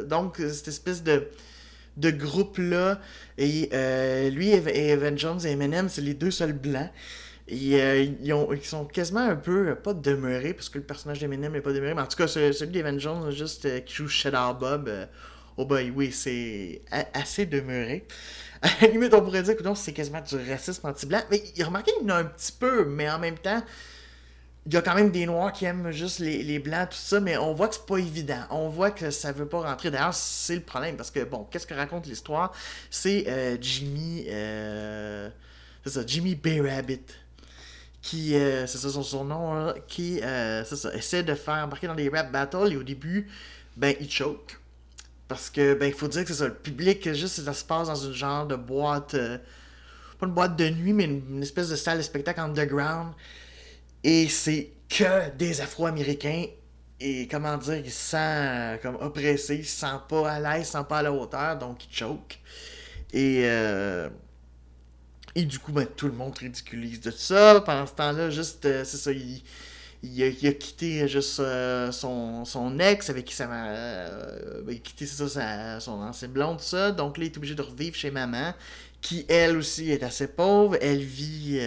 donc, 0.05 0.37
cette 0.39 0.69
espèce 0.69 1.03
de 1.03 1.29
de 1.97 2.11
groupe-là. 2.11 3.01
Et 3.39 3.69
euh, 3.73 4.31
lui 4.31 4.51
et 4.51 4.89
Evan 4.91 5.17
Jones 5.19 5.41
et 5.45 5.51
Eminem, 5.51 5.89
c'est 5.89 6.01
les 6.01 6.15
deux 6.15 6.31
seuls 6.31 6.53
blancs. 6.53 6.91
Euh, 7.51 8.07
ils, 8.21 8.27
ils, 8.27 8.65
sont 8.65 8.85
quasiment 8.85 9.21
un 9.21 9.37
peu, 9.37 9.69
euh, 9.69 9.75
pas 9.75 9.95
demeurés, 9.95 10.55
parce 10.55 10.69
que 10.69 10.79
le 10.79 10.85
personnage 10.85 11.19
d'Eminem 11.19 11.53
n'est 11.53 11.61
pas 11.61 11.73
demeuré, 11.73 11.93
mais 11.93 12.03
en 12.03 12.07
tout 12.07 12.17
cas, 12.17 12.29
celui 12.29 12.69
d'Evan 12.69 12.99
Jones, 12.99 13.31
juste 13.31 13.85
qui 13.85 13.95
joue 13.95 14.09
Shadow 14.09 14.59
Bob, 14.59 14.91
oh 15.57 15.67
boy, 15.67 15.91
oui, 15.91 16.13
c'est 16.13 16.83
assez 17.13 17.47
demeuré. 17.47 18.07
À 18.63 18.69
la 18.81 18.89
limite, 18.93 19.13
on 19.13 19.21
pourrait 19.23 19.43
dire 19.43 19.57
que 19.57 19.65
c'est 19.75 19.93
quasiment 19.93 20.21
du 20.21 20.37
racisme 20.49 20.87
anti-blanc, 20.87 21.23
mais 21.33 21.43
remarquez 21.65 21.91
qu'il 21.95 22.07
y 22.07 22.13
en 22.13 22.15
a 22.15 22.19
un 22.21 22.25
petit 22.27 22.53
peu, 22.53 22.85
mais 22.85 23.11
en 23.11 23.19
même 23.19 23.37
temps, 23.37 23.61
il 24.67 24.73
y 24.73 24.77
a 24.77 24.83
quand 24.83 24.95
même 24.95 25.11
des 25.11 25.27
noirs 25.27 25.53
qui 25.53 25.65
aiment 25.65 25.91
juste 25.91 26.21
les, 26.21 26.43
les, 26.43 26.61
blancs, 26.61 26.91
tout 26.91 26.97
ça, 26.97 27.19
mais 27.19 27.37
on 27.37 27.53
voit 27.53 27.67
que 27.69 27.75
c'est 27.75 27.87
pas 27.87 27.99
évident. 27.99 28.45
On 28.51 28.69
voit 28.69 28.93
que 28.93 29.11
ça 29.11 29.33
veut 29.33 29.47
pas 29.47 29.61
rentrer. 29.61 29.91
D'ailleurs, 29.91 30.15
c'est 30.15 30.55
le 30.55 30.61
problème, 30.61 30.97
parce 30.97 31.11
que, 31.11 31.25
bon, 31.25 31.47
qu'est-ce 31.51 31.67
que 31.67 31.75
raconte 31.75 32.07
l'histoire? 32.07 32.53
C'est 32.91 33.25
euh, 33.29 33.57
Jimmy... 33.61 34.27
Euh, 34.29 35.29
c'est 35.85 35.91
ça, 35.91 36.03
Jimmy 36.07 36.37
Bay 36.37 36.61
Rabbit. 36.61 37.03
Qui, 38.03 38.37
euh, 38.37 38.67
c'est 38.67 38.79
ça 38.79 38.91
son 38.91 39.03
surnom, 39.03 39.53
hein, 39.53 39.75
qui, 39.89 40.21
c'est 40.21 40.77
ça, 40.77 40.95
essaie 40.95 41.23
de 41.25 41.35
faire 41.35 41.55
embarquer 41.55 41.89
dans 41.89 41.95
des 41.95 42.09
rap 42.09 42.31
battles, 42.31 42.73
et 42.73 42.77
au 42.77 42.83
début, 42.85 43.29
ben, 43.77 43.95
il 44.01 44.11
choke. 44.11 44.61
Parce 45.27 45.51
que, 45.51 45.75
ben, 45.75 45.87
il 45.87 45.95
faut 45.95 46.09
dire 46.09 46.23
que 46.23 46.29
c'est 46.29 46.39
ça, 46.39 46.47
le 46.47 46.55
public, 46.55 47.13
juste, 47.15 47.43
ça 47.43 47.53
se 47.53 47.65
passe 47.65 47.89
dans 47.89 47.97
une 47.97 48.13
genre 48.13 48.47
de 48.47 48.55
boîte... 48.57 49.17
pas 49.17 50.27
une 50.27 50.35
boîte 50.35 50.57
de 50.57 50.69
nuit, 50.69 50.93
mais 50.93 51.05
une 51.05 51.43
espèce 51.43 51.69
de 51.69 51.77
salle 51.77 51.99
de 51.99 52.03
spectacle 52.03 52.39
underground 52.39 53.13
et 54.05 54.29
c'est 54.29 54.73
que 54.89 55.31
des 55.37 55.61
Afro-Américains. 55.61 56.47
Et 57.05 57.27
comment 57.27 57.57
dire, 57.57 57.83
ils 57.85 57.91
se 57.91 58.11
sentent 58.11 58.81
comme 58.81 58.97
oppressés, 59.05 59.57
ils 59.57 59.67
se 59.67 59.81
sentent 59.81 60.07
pas 60.07 60.31
à 60.31 60.39
l'aise, 60.39 60.63
ils 60.63 60.67
se 60.67 60.73
sentent 60.73 60.89
pas 60.89 60.99
à 60.99 61.03
la 61.03 61.13
hauteur, 61.13 61.59
donc 61.59 61.85
ils 61.85 61.97
choquent. 61.97 62.39
Et, 63.13 63.43
euh, 63.45 64.09
et 65.35 65.45
du 65.45 65.59
coup, 65.59 65.73
ben, 65.73 65.87
tout 65.87 66.07
le 66.07 66.13
monde 66.13 66.37
ridiculise 66.39 67.01
de 67.01 67.11
ça. 67.11 67.61
Pendant 67.67 67.87
ce 67.87 67.95
temps-là, 67.95 68.31
juste, 68.31 68.65
euh, 68.67 68.85
c'est 68.85 68.99
ça, 68.99 69.11
il, 69.11 69.43
il, 70.05 70.47
a, 70.47 70.53
quitté 70.53 71.09
juste 71.09 71.41
euh, 71.41 71.91
son, 71.91 72.45
son, 72.45 72.79
ex 72.79 73.11
avec 73.11 73.25
qui 73.25 73.35
ça 73.35 73.49
m'a. 73.49 74.07
il 74.69 74.77
a 74.77 74.79
quitté 74.79 75.07
ça, 75.07 75.81
son 75.81 76.01
ancienne 76.01 76.31
blonde, 76.31 76.59
tout 76.59 76.65
ça. 76.65 76.93
Donc 76.93 77.19
là, 77.19 77.25
il 77.25 77.33
est 77.33 77.37
obligé 77.37 77.57
de 77.57 77.63
revivre 77.63 77.97
chez 77.97 78.13
maman, 78.13 78.55
qui 79.01 79.27
elle 79.29 79.57
aussi 79.57 79.91
est 79.91 80.05
assez 80.05 80.29
pauvre. 80.29 80.77
Elle 80.81 81.03
vit 81.03 81.59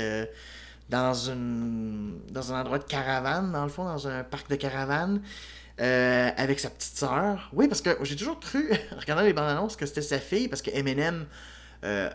dans, 0.89 1.13
une, 1.13 2.19
dans 2.29 2.53
un 2.53 2.61
endroit 2.61 2.79
de 2.79 2.83
caravane, 2.83 3.51
dans 3.51 3.63
le 3.63 3.69
fond, 3.69 3.85
dans 3.85 4.07
un 4.07 4.23
parc 4.23 4.49
de 4.49 4.55
caravane, 4.55 5.21
euh, 5.81 6.29
avec 6.37 6.59
sa 6.59 6.69
petite 6.69 6.97
sœur. 6.97 7.49
Oui, 7.53 7.67
parce 7.67 7.81
que 7.81 7.97
j'ai 8.03 8.15
toujours 8.15 8.39
cru, 8.39 8.71
regardant 8.99 9.23
les 9.23 9.33
bandes 9.33 9.49
annonces, 9.49 9.75
que 9.75 9.85
c'était 9.85 10.01
sa 10.01 10.19
fille, 10.19 10.47
parce 10.47 10.61
que 10.61 10.71
Eminem 10.71 11.25
euh, 11.83 12.09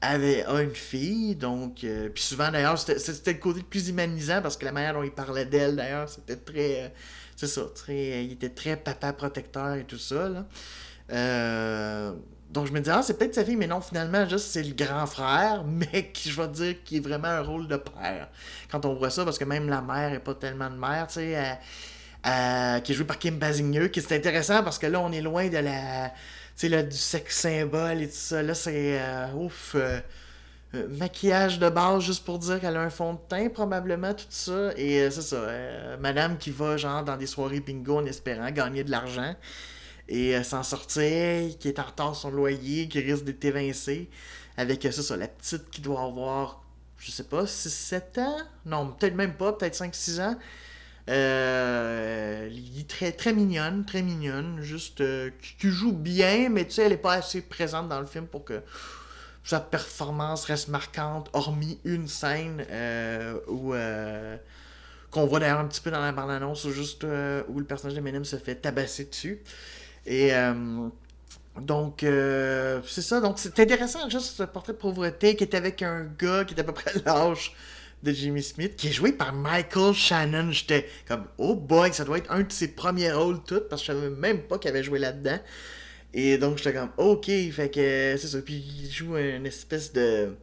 avait 0.00 0.44
a 0.44 0.62
une 0.62 0.74
fille, 0.74 1.36
donc. 1.36 1.84
Euh, 1.84 2.08
puis 2.08 2.22
souvent, 2.22 2.50
d'ailleurs, 2.50 2.78
c'était 2.78 3.32
le 3.32 3.38
côté 3.38 3.60
le 3.60 3.66
plus 3.66 3.88
humanisant, 3.88 4.40
parce 4.40 4.56
que 4.56 4.64
la 4.64 4.72
manière 4.72 4.94
dont 4.94 5.02
il 5.02 5.10
parlait 5.10 5.44
d'elle, 5.44 5.76
d'ailleurs, 5.76 6.08
c'était 6.08 6.36
très. 6.36 6.94
c'est 7.36 7.48
ça, 7.48 7.62
très, 7.74 8.24
il 8.24 8.32
était 8.32 8.50
très 8.50 8.76
papa 8.76 9.12
protecteur 9.12 9.74
et 9.74 9.84
tout 9.84 9.98
ça, 9.98 10.28
là. 10.28 10.46
Donc 12.52 12.66
je 12.66 12.72
me 12.72 12.80
dis, 12.80 12.90
ah, 12.90 13.02
c'est 13.02 13.18
peut-être 13.18 13.34
sa 13.34 13.44
fille, 13.44 13.56
mais 13.56 13.66
non, 13.66 13.80
finalement, 13.80 14.28
juste 14.28 14.46
c'est 14.46 14.62
le 14.62 14.74
grand 14.74 15.06
frère, 15.06 15.64
mais 15.66 16.10
qui, 16.12 16.30
je 16.30 16.40
vais 16.40 16.48
dire, 16.48 16.74
qui 16.84 16.98
est 16.98 17.00
vraiment 17.00 17.28
un 17.28 17.40
rôle 17.40 17.66
de 17.66 17.76
père. 17.76 18.28
Quand 18.70 18.84
on 18.84 18.94
voit 18.94 19.10
ça, 19.10 19.24
parce 19.24 19.38
que 19.38 19.44
même 19.44 19.68
la 19.68 19.80
mère 19.80 20.10
n'est 20.10 20.18
pas 20.18 20.34
tellement 20.34 20.68
de 20.68 20.76
mère, 20.76 21.06
tu 21.06 21.14
sais, 21.14 21.58
qui 22.22 22.92
est 22.92 22.94
jouée 22.94 23.06
par 23.06 23.18
Kim 23.18 23.38
Basinger, 23.38 23.90
qui 23.90 24.00
c'est 24.00 24.16
intéressant 24.16 24.62
parce 24.62 24.78
que 24.78 24.86
là, 24.86 25.00
on 25.00 25.12
est 25.12 25.22
loin 25.22 25.48
de 25.48 25.58
la. 25.58 26.10
Tu 26.56 26.68
sais, 26.68 26.82
du 26.82 26.96
sexe 26.96 27.38
symbole 27.40 28.02
et 28.02 28.08
tout 28.08 28.14
ça. 28.14 28.42
Là, 28.42 28.54
c'est. 28.54 29.00
Euh, 29.00 29.32
ouf. 29.34 29.72
Euh, 29.74 30.00
euh, 30.74 30.88
maquillage 30.88 31.58
de 31.58 31.68
base 31.68 32.02
juste 32.02 32.24
pour 32.24 32.38
dire 32.38 32.58
qu'elle 32.58 32.78
a 32.78 32.80
un 32.80 32.88
fond 32.88 33.12
de 33.12 33.18
teint, 33.28 33.50
probablement, 33.50 34.14
tout 34.14 34.24
ça. 34.30 34.70
Et 34.76 35.10
c'est 35.10 35.22
ça. 35.22 35.46
madame 36.00 36.38
qui 36.38 36.50
va, 36.50 36.78
genre, 36.78 37.04
dans 37.04 37.16
des 37.16 37.26
soirées 37.26 37.60
bingo 37.60 37.98
en 37.98 38.06
espérant 38.06 38.50
gagner 38.50 38.82
de 38.82 38.90
l'argent 38.90 39.34
et 40.08 40.36
euh, 40.36 40.42
s'en 40.42 40.62
sortir, 40.62 41.56
qui 41.58 41.68
est 41.68 41.78
en 41.78 41.84
retard 41.84 42.16
son 42.16 42.30
loyer, 42.30 42.88
qui 42.88 43.00
risque 43.00 43.24
d'être 43.24 43.44
évincé, 43.44 44.08
avec 44.56 44.84
euh, 44.84 44.90
ça, 44.90 45.02
ça, 45.02 45.16
la 45.16 45.28
petite 45.28 45.70
qui 45.70 45.80
doit 45.80 46.02
avoir, 46.02 46.62
je 46.98 47.10
sais 47.10 47.24
pas, 47.24 47.44
6-7 47.44 48.20
ans, 48.20 48.38
non, 48.66 48.92
peut-être 48.92 49.14
même 49.14 49.34
pas, 49.34 49.52
peut-être 49.52 49.76
5-6 49.76 50.20
ans. 50.20 50.36
Euh, 51.10 52.48
est 52.48 52.88
très, 52.88 53.10
très 53.10 53.32
mignonne, 53.32 53.84
très 53.84 54.02
mignonne, 54.02 54.60
juste 54.62 55.00
euh, 55.00 55.30
qui, 55.58 55.68
joue 55.68 55.92
bien, 55.92 56.48
mais 56.48 56.64
tu 56.64 56.72
sais, 56.72 56.82
elle 56.82 56.92
est 56.92 56.96
pas 56.96 57.14
assez 57.14 57.42
présente 57.42 57.88
dans 57.88 57.98
le 57.98 58.06
film 58.06 58.26
pour 58.26 58.44
que 58.44 58.60
sa 59.42 59.58
performance 59.58 60.44
reste 60.44 60.68
marquante, 60.68 61.28
hormis 61.32 61.80
une 61.84 62.06
scène 62.06 62.64
où 63.48 63.74
qu'on 65.10 65.26
voit 65.26 65.40
d'ailleurs 65.40 65.58
un 65.58 65.66
petit 65.66 65.80
peu 65.80 65.90
dans 65.90 66.00
la 66.00 66.12
bande-annonce, 66.12 66.68
juste 66.68 67.02
où 67.02 67.58
le 67.58 67.64
personnage 67.64 67.96
de 67.96 68.00
Menem 68.00 68.24
se 68.24 68.36
fait 68.36 68.54
tabasser 68.54 69.06
dessus. 69.06 69.42
Et 70.06 70.34
euh, 70.34 70.88
donc, 71.60 72.02
euh, 72.02 72.80
c'est 72.86 73.02
ça. 73.02 73.20
Donc, 73.20 73.38
c'est 73.38 73.58
intéressant, 73.58 74.08
juste 74.08 74.36
ce 74.36 74.42
portrait 74.44 74.72
de 74.72 74.78
pauvreté 74.78 75.36
qui 75.36 75.44
est 75.44 75.54
avec 75.54 75.82
un 75.82 76.04
gars 76.18 76.44
qui 76.44 76.54
est 76.54 76.60
à 76.60 76.64
peu 76.64 76.72
près 76.72 76.92
l'âge 77.06 77.54
de 78.02 78.12
Jimmy 78.12 78.42
Smith, 78.42 78.74
qui 78.76 78.88
est 78.88 78.92
joué 78.92 79.12
par 79.12 79.32
Michael 79.32 79.94
Shannon. 79.94 80.50
J'étais 80.50 80.88
comme, 81.06 81.24
oh 81.38 81.54
boy, 81.54 81.92
ça 81.92 82.04
doit 82.04 82.18
être 82.18 82.30
un 82.32 82.40
de 82.40 82.50
ses 82.50 82.68
premiers 82.68 83.12
rôles 83.12 83.42
tout, 83.44 83.62
parce 83.70 83.82
que 83.82 83.92
je 83.92 83.98
savais 83.98 84.10
même 84.10 84.42
pas 84.42 84.58
qu'il 84.58 84.70
avait 84.70 84.82
joué 84.82 84.98
là-dedans. 84.98 85.38
Et 86.14 86.36
donc, 86.36 86.58
j'étais 86.58 86.74
comme, 86.74 86.90
ok, 86.96 87.26
fait 87.26 87.70
que 87.72 88.16
c'est 88.18 88.28
ça. 88.28 88.38
Puis, 88.42 88.54
il 88.54 88.90
joue 88.90 89.16
une 89.16 89.46
espèce 89.46 89.92
de. 89.92 90.34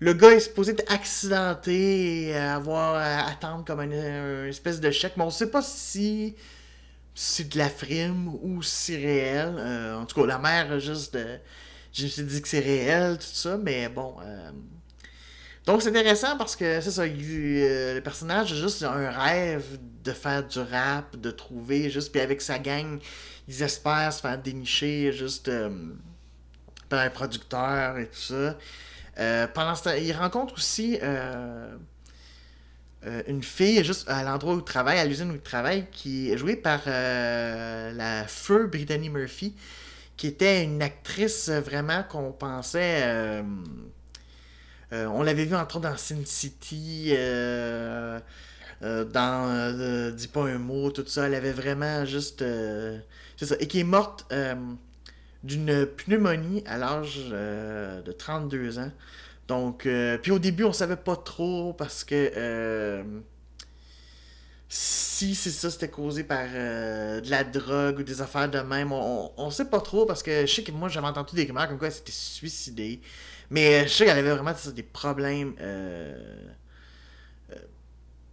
Le 0.00 0.12
gars 0.12 0.30
est 0.30 0.40
supposé 0.40 0.72
être 0.72 0.92
accidenté 0.92 2.28
et 2.28 2.36
avoir 2.36 2.94
à 2.94 3.28
attendre 3.28 3.64
comme 3.64 3.80
une, 3.80 4.46
espèce 4.48 4.80
de 4.80 4.90
chèque, 4.92 5.14
mais 5.16 5.24
on 5.24 5.30
sait 5.30 5.50
pas 5.50 5.62
si 5.62 6.36
c'est 7.20 7.48
de 7.48 7.58
la 7.58 7.68
frime 7.68 8.32
ou 8.42 8.62
si 8.62 8.96
réel. 8.96 9.52
Euh, 9.58 9.96
en 9.96 10.06
tout 10.06 10.20
cas, 10.20 10.26
la 10.26 10.38
mère, 10.38 10.78
juste 10.78 11.14
de... 11.14 11.40
Je 11.92 12.04
me 12.04 12.08
suis 12.08 12.22
dit 12.22 12.40
que 12.40 12.46
c'est 12.46 12.60
réel, 12.60 13.18
tout 13.18 13.24
ça, 13.24 13.56
mais 13.56 13.88
bon. 13.88 14.14
Euh, 14.22 14.52
donc, 15.66 15.82
c'est 15.82 15.88
intéressant 15.88 16.38
parce 16.38 16.54
que 16.54 16.80
c'est 16.80 16.92
ça, 16.92 17.02
euh, 17.02 17.94
le 17.96 18.00
personnage 18.02 18.52
a 18.52 18.54
juste 18.54 18.84
un 18.84 19.10
rêve 19.10 19.80
de 20.04 20.12
faire 20.12 20.46
du 20.46 20.60
rap, 20.60 21.16
de 21.16 21.32
trouver, 21.32 21.90
juste, 21.90 22.12
puis 22.12 22.20
avec 22.20 22.40
sa 22.40 22.60
gang, 22.60 23.00
ils 23.48 23.62
espèrent 23.64 24.12
se 24.12 24.20
faire 24.20 24.38
dénicher 24.38 25.12
juste 25.12 25.50
par 26.88 27.00
un 27.00 27.10
producteur 27.10 27.98
et 27.98 28.06
tout 28.06 28.14
ça. 28.14 28.56
pendant 29.54 29.74
ce 29.74 29.82
temps, 29.82 29.94
il 30.00 30.12
rencontre 30.12 30.54
aussi 30.54 31.00
euh, 33.08 33.22
une 33.26 33.42
fille 33.42 33.82
juste 33.84 34.08
à 34.08 34.22
l'endroit 34.22 34.54
où 34.54 34.58
il 34.58 34.64
travaille, 34.64 34.98
à 34.98 35.04
l'usine 35.04 35.30
où 35.30 35.34
il 35.34 35.40
travaille, 35.40 35.86
qui 35.90 36.30
est 36.30 36.36
jouée 36.36 36.56
par 36.56 36.80
euh, 36.86 37.92
la 37.92 38.26
feu 38.26 38.66
Brittany 38.66 39.08
Murphy, 39.08 39.54
qui 40.16 40.26
était 40.26 40.62
une 40.64 40.82
actrice 40.82 41.48
vraiment 41.48 42.02
qu'on 42.02 42.32
pensait. 42.32 43.02
Euh, 43.04 43.42
on 44.90 45.22
l'avait 45.22 45.44
vu 45.44 45.54
entre 45.54 45.76
autres 45.76 45.88
dans 45.88 45.96
Sin 45.96 46.24
City, 46.24 47.14
dans 48.80 50.12
Dis 50.14 50.28
pas 50.28 50.42
un 50.42 50.58
mot, 50.58 50.90
tout 50.90 51.06
ça. 51.06 51.26
Elle 51.26 51.34
avait 51.34 51.52
vraiment 51.52 52.04
juste. 52.04 52.44
c'est 53.36 53.46
ça. 53.46 53.54
Et 53.60 53.68
qui 53.68 53.80
est 53.80 53.84
morte 53.84 54.26
d'une 55.44 55.86
pneumonie 55.86 56.64
à 56.66 56.78
l'âge 56.78 57.26
de 57.28 58.12
32 58.12 58.78
ans. 58.78 58.90
Donc, 59.48 59.86
euh, 59.86 60.18
puis 60.18 60.30
au 60.30 60.38
début, 60.38 60.64
on 60.64 60.72
savait 60.74 60.96
pas 60.96 61.16
trop 61.16 61.72
parce 61.72 62.04
que 62.04 62.32
euh, 62.36 63.02
si 64.68 65.34
c'est 65.34 65.50
ça, 65.50 65.70
c'était 65.70 65.88
causé 65.88 66.22
par 66.22 66.46
euh, 66.52 67.22
de 67.22 67.30
la 67.30 67.44
drogue 67.44 68.00
ou 68.00 68.02
des 68.02 68.20
affaires 68.20 68.50
de 68.50 68.58
même, 68.60 68.92
on, 68.92 69.32
on 69.38 69.50
sait 69.50 69.64
pas 69.64 69.80
trop 69.80 70.04
parce 70.04 70.22
que 70.22 70.42
je 70.42 70.54
sais 70.54 70.62
que 70.62 70.72
moi 70.72 70.90
j'avais 70.90 71.06
entendu 71.06 71.34
des 71.34 71.44
rumeurs 71.44 71.66
comme 71.68 71.78
quoi 71.78 71.88
elle 71.88 71.94
s'était 71.94 72.12
suicidée. 72.12 73.00
Mais 73.50 73.88
je 73.88 73.92
sais 73.92 74.04
qu'elle 74.04 74.18
avait 74.18 74.34
vraiment 74.34 74.54
des 74.74 74.82
problèmes 74.82 75.54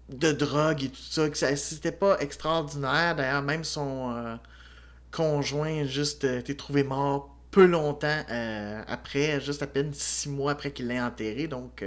de 0.10 0.32
drogue 0.34 0.84
et 0.84 0.90
tout 0.90 1.02
ça, 1.02 1.30
que 1.30 1.38
c'était 1.56 1.94
pas 1.94 2.20
extraordinaire. 2.20 3.16
D'ailleurs, 3.16 3.42
même 3.42 3.64
son 3.64 4.38
conjoint 5.12 5.86
juste 5.86 6.26
été 6.26 6.58
trouvé 6.58 6.84
mort 6.84 7.35
peu 7.56 7.66
longtemps 7.66 8.22
après, 8.88 9.40
juste 9.40 9.64
à 9.64 9.68
peine 9.68 9.94
six 9.94 10.28
mois 10.28 10.52
après 10.52 10.72
qu'il 10.72 10.88
l'ait 10.88 11.00
enterré. 11.00 11.48
Donc, 11.48 11.86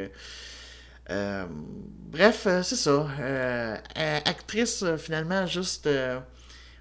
bref, 1.07 2.49
c'est 2.63 2.77
ça. 2.77 3.07
actrice, 4.25 4.83
finalement, 4.97 5.47
juste 5.47 5.87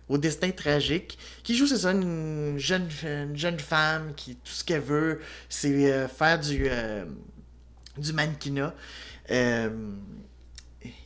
au 0.08 0.18
destin 0.18 0.52
tragique, 0.52 1.20
qui 1.44 1.54
joue, 1.58 1.68
c'est 1.68 1.80
ça, 1.80 1.92
une 1.92 2.58
jeune, 2.58 2.88
jeune 3.34 3.60
femme 3.60 4.14
qui, 4.16 4.36
tout 4.36 4.54
ce 4.54 4.64
qu'elle 4.64 4.80
veut, 4.80 5.20
c'est 5.50 6.08
faire 6.08 6.40
du 6.40 8.14
mannequinat. 8.14 8.74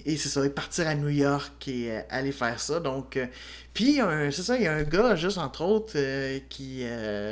Et 0.06 0.18
c'est 0.18 0.30
ça, 0.30 0.48
partir 0.50 0.88
à 0.88 0.96
New 0.96 1.10
York 1.10 1.68
et 1.68 1.92
euh, 1.92 2.02
aller 2.10 2.32
faire 2.32 2.60
ça. 2.60 2.80
Donc, 2.80 3.18
euh, 3.18 3.28
puis 3.74 4.00
c'est 4.32 4.44
ça, 4.44 4.58
il 4.58 4.64
y 4.64 4.68
a 4.68 4.74
un 4.74 4.84
gars, 4.84 5.16
juste 5.16 5.38
entre 5.38 5.64
autres, 5.64 5.94
euh, 5.96 6.40
qui 6.50 6.84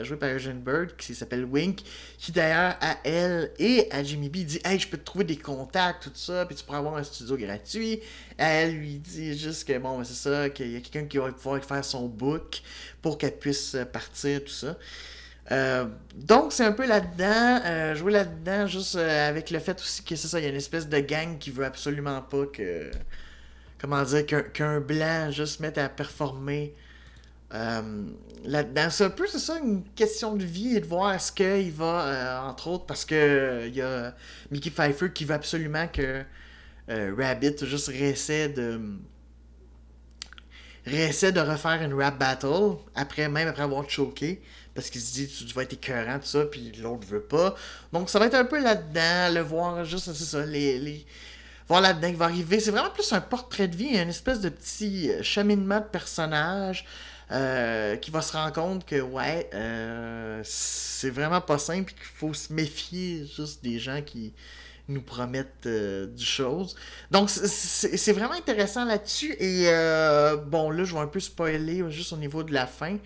joué 0.03 0.17
par 0.17 0.29
Eugene 0.29 0.59
Bird, 0.59 0.95
qui 0.95 1.15
s'appelle 1.15 1.45
Wink, 1.45 1.81
qui 2.17 2.31
d'ailleurs 2.31 2.75
à 2.79 2.97
elle 3.03 3.51
et 3.59 3.87
à 3.91 4.03
Jimmy 4.03 4.29
B 4.29 4.37
dit 4.37 4.59
Hey, 4.63 4.79
je 4.79 4.87
peux 4.87 4.97
te 4.97 5.03
trouver 5.03 5.25
des 5.25 5.37
contacts, 5.37 6.03
tout 6.03 6.11
ça, 6.13 6.45
puis 6.45 6.55
tu 6.55 6.63
pourras 6.63 6.77
avoir 6.77 6.95
un 6.95 7.03
studio 7.03 7.35
gratuit. 7.37 7.99
Elle 8.37 8.75
lui 8.75 8.99
dit 8.99 9.37
juste 9.37 9.67
que 9.67 9.77
bon, 9.77 10.03
c'est 10.03 10.13
ça, 10.13 10.49
qu'il 10.49 10.71
y 10.71 10.77
a 10.77 10.79
quelqu'un 10.79 11.05
qui 11.05 11.17
va 11.17 11.31
pouvoir 11.31 11.63
faire 11.63 11.83
son 11.83 12.07
book 12.07 12.61
pour 13.01 13.17
qu'elle 13.17 13.37
puisse 13.37 13.75
partir, 13.91 14.43
tout 14.43 14.51
ça. 14.51 14.77
Euh, 15.51 15.85
donc, 16.15 16.53
c'est 16.53 16.65
un 16.65 16.71
peu 16.71 16.85
là-dedans, 16.85 17.61
euh, 17.65 17.95
jouer 17.95 18.11
là-dedans, 18.11 18.67
juste 18.67 18.95
euh, 18.95 19.29
avec 19.29 19.49
le 19.49 19.59
fait 19.59 19.79
aussi 19.79 20.03
que 20.03 20.15
c'est 20.15 20.27
ça, 20.27 20.39
il 20.39 20.43
y 20.43 20.45
a 20.45 20.49
une 20.49 20.55
espèce 20.55 20.87
de 20.87 20.99
gang 20.99 21.37
qui 21.37 21.51
veut 21.51 21.65
absolument 21.65 22.21
pas 22.21 22.45
que. 22.45 22.91
Comment 23.79 24.03
dire, 24.03 24.25
qu'un 24.53 24.81
blanc 24.81 25.31
juste 25.31 25.61
mette 25.61 25.77
à 25.77 25.87
performer 25.87 26.75
là-dedans. 27.51 28.89
C'est 28.89 29.05
un 29.05 29.09
peu, 29.09 29.25
c'est 29.25 29.39
ça, 29.39 29.57
une 29.57 29.83
question 29.95 30.35
de 30.35 30.43
vie 30.43 30.75
et 30.75 30.81
de 30.81 30.85
voir 30.85 31.13
est-ce 31.13 31.31
qu'il 31.31 31.71
va, 31.71 32.43
entre 32.45 32.67
autres, 32.67 32.85
parce 32.85 33.05
que 33.05 33.65
il 33.67 33.75
y 33.75 33.81
a 33.81 34.13
Mickey 34.51 34.69
Pfeiffer 34.69 35.11
qui 35.13 35.23
veut 35.23 35.33
absolument 35.33 35.87
que 35.87 36.23
Rabbit 36.89 37.55
juste 37.65 37.87
réessaie 37.87 38.49
de 38.49 38.81
de 40.85 41.39
refaire 41.39 41.81
une 41.81 41.93
rap 41.93 42.17
battle 42.17 42.77
après 42.95 43.29
même 43.29 43.47
après 43.47 43.63
avoir 43.63 43.89
choqué 43.89 44.41
parce 44.79 44.89
qu'il 44.89 45.01
se 45.01 45.11
dit 45.11 45.27
tu, 45.27 45.53
vas 45.53 45.63
être 45.63 45.73
écœurant, 45.73 46.19
tout 46.19 46.25
ça, 46.25 46.45
puis 46.45 46.71
l'autre 46.81 47.05
veut 47.05 47.19
pas. 47.19 47.53
Donc 47.91 48.09
ça 48.09 48.17
va 48.17 48.27
être 48.27 48.35
un 48.35 48.45
peu 48.45 48.63
là-dedans, 48.63 49.33
le 49.33 49.41
voir 49.41 49.83
juste, 49.83 50.13
c'est 50.13 50.23
ça, 50.23 50.45
les, 50.45 51.05
voir 51.67 51.81
là-dedans 51.81 52.07
qui 52.07 52.15
va 52.15 52.25
arriver. 52.25 52.61
C'est 52.61 52.71
vraiment 52.71 52.89
plus 52.89 53.11
un 53.11 53.19
portrait 53.19 53.67
de 53.67 53.75
vie, 53.75 53.89
une 53.97 54.07
espèce 54.07 54.39
de 54.39 54.47
petit 54.47 55.11
euh, 55.11 55.21
cheminement 55.21 55.79
de 55.79 55.85
personnage. 55.85 56.85
Euh, 57.31 57.95
qui 57.97 58.09
va 58.09 58.23
se 58.23 58.33
rendre 58.33 58.51
compte 58.51 58.87
que 58.87 58.99
ouais 58.99 59.47
euh, 59.53 60.41
c'est 60.43 61.11
vraiment 61.11 61.41
pas 61.41 61.59
simple 61.59 61.91
qu'il 61.91 62.01
faut 62.15 62.33
se 62.33 62.51
méfier 62.51 63.27
juste 63.37 63.63
des 63.63 63.77
gens 63.77 64.01
qui 64.01 64.33
nous 64.87 65.03
promettent 65.03 65.67
du 65.67 66.25
chose. 66.25 66.75
Donc 67.11 67.29
c'est 67.29 68.13
vraiment 68.13 68.33
intéressant 68.33 68.83
là-dessus 68.83 69.35
et 69.39 69.65
bon 70.47 70.71
là 70.71 70.83
je 70.85 70.91
vais 70.95 71.01
un 71.01 71.05
peu 71.05 71.19
spoiler 71.19 71.83
juste 71.91 72.13
au 72.13 72.17
niveau 72.17 72.41
de 72.41 72.51
la 72.51 72.65
fin. 72.65 72.97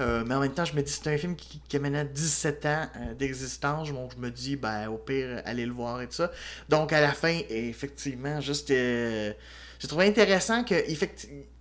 Euh, 0.00 0.24
mais 0.26 0.34
en 0.34 0.40
même 0.40 0.52
temps, 0.52 0.64
je 0.64 0.74
me 0.74 0.82
dis, 0.82 0.90
c'est 0.90 1.12
un 1.12 1.18
film 1.18 1.36
qui, 1.36 1.60
a 1.76 1.78
maintenant 1.78 2.04
17 2.04 2.66
ans 2.66 2.86
euh, 2.96 3.14
d'existence. 3.14 3.92
Donc, 3.92 4.12
je 4.16 4.20
me 4.20 4.30
dis, 4.30 4.56
ben, 4.56 4.88
au 4.88 4.96
pire, 4.96 5.42
allez 5.44 5.66
le 5.66 5.72
voir 5.72 6.00
et 6.00 6.06
tout 6.06 6.14
ça. 6.14 6.32
Donc, 6.68 6.92
à 6.92 7.00
la 7.00 7.12
fin, 7.12 7.38
effectivement, 7.50 8.40
juste. 8.40 8.70
Euh, 8.70 9.32
j'ai 9.78 9.88
trouvé 9.88 10.06
intéressant 10.06 10.62
qu'il 10.62 10.84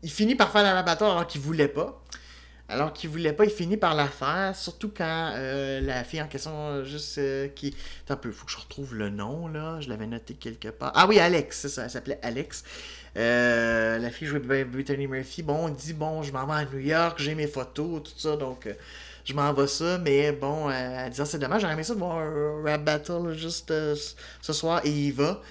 il 0.03 0.11
finit 0.11 0.35
par 0.35 0.51
faire 0.51 0.63
la 0.63 0.73
laboratoire 0.73 1.11
alors 1.11 1.27
qu'il 1.27 1.41
voulait 1.41 1.69
pas. 1.69 2.03
Alors 2.67 2.93
qu'il 2.93 3.09
voulait 3.09 3.33
pas, 3.33 3.45
il 3.45 3.51
finit 3.51 3.77
par 3.77 3.95
la 3.95 4.07
faire. 4.07 4.55
Surtout 4.55 4.91
quand 4.95 5.33
la 5.35 6.03
fille 6.03 6.21
en 6.21 6.27
question, 6.27 6.83
juste 6.83 7.19
qui. 7.55 7.73
Attends 8.03 8.15
un 8.15 8.17
peu, 8.17 8.31
faut 8.31 8.45
que 8.45 8.51
je 8.51 8.57
retrouve 8.57 8.93
le 8.93 9.09
nom, 9.09 9.47
là. 9.47 9.79
Je 9.79 9.89
l'avais 9.89 10.05
noté 10.05 10.33
quelque 10.33 10.67
part. 10.67 10.91
Ah 10.95 11.07
oui, 11.07 11.17
Alex, 11.17 11.61
c'est 11.61 11.69
ça, 11.69 11.85
elle 11.85 11.89
s'appelait 11.89 12.19
Alex. 12.21 12.63
Euh, 13.17 13.97
la 13.97 14.09
fille 14.11 14.27
jouée 14.27 14.39
par 14.39 14.57
Brittany 14.65 15.07
Murphy, 15.07 15.43
bon, 15.43 15.65
on 15.65 15.69
dit, 15.69 15.93
bon, 15.93 16.21
je 16.23 16.31
m'en 16.31 16.45
vais 16.45 16.53
à 16.53 16.65
New 16.65 16.79
York, 16.79 17.19
j'ai 17.19 17.35
mes 17.35 17.47
photos, 17.47 18.03
tout 18.03 18.17
ça, 18.17 18.35
donc 18.35 18.67
euh, 18.67 18.73
je 19.25 19.33
m'en 19.33 19.51
vais 19.53 19.67
ça, 19.67 19.97
mais 19.97 20.31
bon, 20.31 20.69
euh, 20.69 20.71
elle 21.05 21.11
dit, 21.11 21.21
ah, 21.21 21.25
c'est 21.25 21.39
dommage, 21.39 21.61
j'aurais 21.61 21.73
aimé 21.73 21.83
ça 21.83 21.93
de 21.93 21.99
voir 21.99 22.17
un 22.17 22.63
rap 22.63 22.83
battle 22.83 23.33
juste 23.33 23.73
ce 24.41 24.53
soir, 24.53 24.81
et 24.83 24.89
il 24.89 25.13
va. 25.13 25.41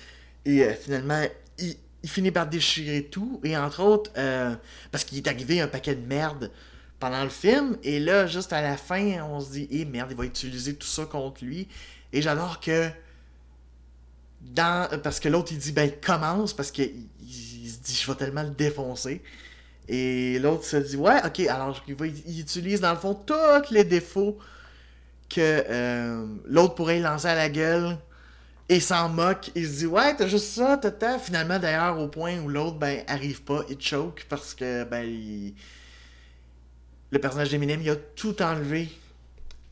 Et 0.45 0.69
finalement, 0.75 1.23
il, 1.59 1.77
finit 2.09 2.31
par 2.31 2.47
déchirer 2.47 3.05
tout, 3.05 3.41
et 3.45 3.57
entre 3.57 3.83
autres, 3.83 4.13
parce 4.91 5.05
qu'il 5.05 5.19
est 5.19 5.29
arrivé 5.29 5.61
un 5.61 5.69
paquet 5.69 5.95
de 5.95 6.07
merde 6.07 6.51
pendant 7.01 7.23
le 7.23 7.29
film, 7.29 7.77
et 7.83 8.01
là, 8.01 8.27
juste 8.27 8.53
à 8.53 8.63
la 8.63 8.77
fin, 8.77 9.23
on 9.25 9.41
se 9.41 9.51
dit, 9.51 9.69
eh 9.71 9.85
merde, 9.85 10.09
il 10.13 10.17
va 10.17 10.25
utiliser 10.25 10.75
tout 10.75 10.87
ça 10.87 11.05
contre 11.05 11.45
lui, 11.45 11.69
et 12.13 12.23
j'adore 12.23 12.61
que. 12.61 12.89
Dans, 14.41 14.89
parce 15.03 15.19
que 15.19 15.29
l'autre 15.29 15.51
il 15.51 15.59
dit 15.59 15.73
ben 15.73 15.91
commence 16.01 16.53
parce 16.53 16.71
je 17.95 18.11
vais 18.11 18.17
tellement 18.17 18.43
le 18.43 18.51
défoncer. 18.51 19.23
Et 19.89 20.39
l'autre 20.39 20.65
se 20.65 20.77
dit, 20.77 20.97
ouais, 20.97 21.19
ok, 21.25 21.41
alors 21.49 21.83
il, 21.89 22.41
utilise 22.41 22.81
dans 22.81 22.93
le 22.93 22.99
fond 22.99 23.15
tous 23.15 23.73
les 23.73 23.85
défauts 23.85 24.39
que 25.31 25.41
euh, 25.41 26.27
l'autre 26.47 26.75
pourrait 26.75 27.01
lancer 27.01 27.29
à 27.29 27.35
la 27.35 27.49
gueule 27.49 27.97
et 28.69 28.81
s'en 28.81 29.09
moque. 29.09 29.51
Il 29.55 29.67
se 29.67 29.79
dit, 29.79 29.87
ouais, 29.87 30.15
t'as 30.15 30.27
juste 30.27 30.55
ça, 30.55 30.77
t'as 30.77 31.19
Finalement, 31.19 31.59
d'ailleurs, 31.59 31.99
au 31.99 32.09
point 32.09 32.39
où 32.39 32.49
l'autre, 32.49 32.79
ben, 32.79 33.03
arrive 33.07 33.43
pas, 33.43 33.63
il 33.71 33.81
choke 33.81 34.27
parce 34.29 34.55
que, 34.55 34.85
ben, 34.85 35.53
le 37.11 37.19
personnage 37.19 37.51
d'Eminem, 37.51 37.81
il 37.83 37.91
a 37.91 37.97
tout 37.97 38.43
enlevé 38.43 38.91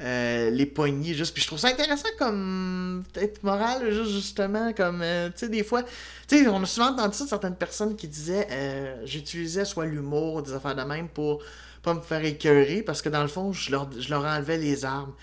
euh, 0.02 0.50
les 0.50 0.66
poignées 0.66 1.14
juste 1.14 1.32
puis 1.32 1.42
je 1.42 1.46
trouve 1.46 1.58
ça 1.58 1.68
intéressant 1.68 2.08
comme 2.18 3.02
peut-être 3.14 3.42
moral 3.42 3.90
juste 3.90 4.10
justement 4.10 4.74
comme 4.74 5.00
euh, 5.00 5.30
tu 5.30 5.38
sais 5.38 5.48
des 5.48 5.64
fois 5.64 5.82
tu 6.28 6.36
sais 6.36 6.48
on 6.48 6.62
a 6.62 6.66
souvent 6.66 6.88
entendu 6.88 7.16
ça 7.16 7.24
de 7.24 7.30
certaines 7.30 7.56
personnes 7.56 7.96
qui 7.96 8.06
disaient 8.06 8.46
euh, 8.50 9.00
j'utilisais 9.06 9.64
soit 9.64 9.86
l'humour 9.86 10.42
des 10.42 10.52
affaires 10.52 10.74
de 10.74 10.82
même 10.82 11.08
pour 11.08 11.42
pas 11.82 11.94
me 11.94 12.02
faire 12.02 12.22
écœurer 12.22 12.82
parce 12.82 13.00
que 13.00 13.08
dans 13.08 13.22
le 13.22 13.28
fond 13.28 13.54
je 13.54 13.70
leur, 13.70 13.88
je 13.98 14.10
leur 14.10 14.22
enlevais 14.24 14.58
les 14.58 14.84
armes. 14.84 15.14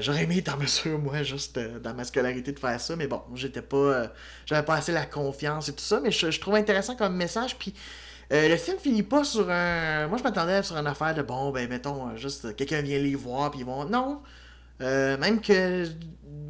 J'aurais 0.00 0.24
aimé 0.24 0.38
être 0.38 0.52
en 0.52 0.56
mesure 0.56 0.98
moi 0.98 1.22
juste 1.22 1.56
dans 1.58 1.94
ma 1.94 2.02
scolarité 2.02 2.50
de 2.50 2.58
faire 2.58 2.80
ça 2.80 2.96
mais 2.96 3.06
bon 3.06 3.20
j'étais 3.34 3.62
pas 3.62 4.10
j'avais 4.44 4.64
pas 4.64 4.74
assez 4.74 4.90
la 4.90 5.06
confiance 5.06 5.68
et 5.68 5.72
tout 5.72 5.84
ça 5.84 6.00
mais 6.00 6.10
je, 6.10 6.32
je 6.32 6.40
trouve 6.40 6.56
intéressant 6.56 6.96
comme 6.96 7.14
message 7.14 7.56
puis 7.58 7.74
euh, 8.30 8.48
le 8.48 8.56
film 8.56 8.78
finit 8.78 9.02
pas 9.02 9.24
sur 9.24 9.50
un. 9.50 10.06
Moi, 10.08 10.18
je 10.18 10.22
m'attendais 10.22 10.62
sur 10.62 10.76
une 10.76 10.86
affaire 10.86 11.14
de 11.14 11.22
bon, 11.22 11.50
ben, 11.50 11.68
mettons, 11.68 12.14
juste 12.16 12.54
quelqu'un 12.56 12.82
vient 12.82 12.98
les 12.98 13.14
voir, 13.14 13.50
puis 13.50 13.60
ils 13.60 13.66
vont. 13.66 13.84
Non. 13.86 14.20
Euh, 14.80 15.16
même 15.18 15.40
que 15.40 15.88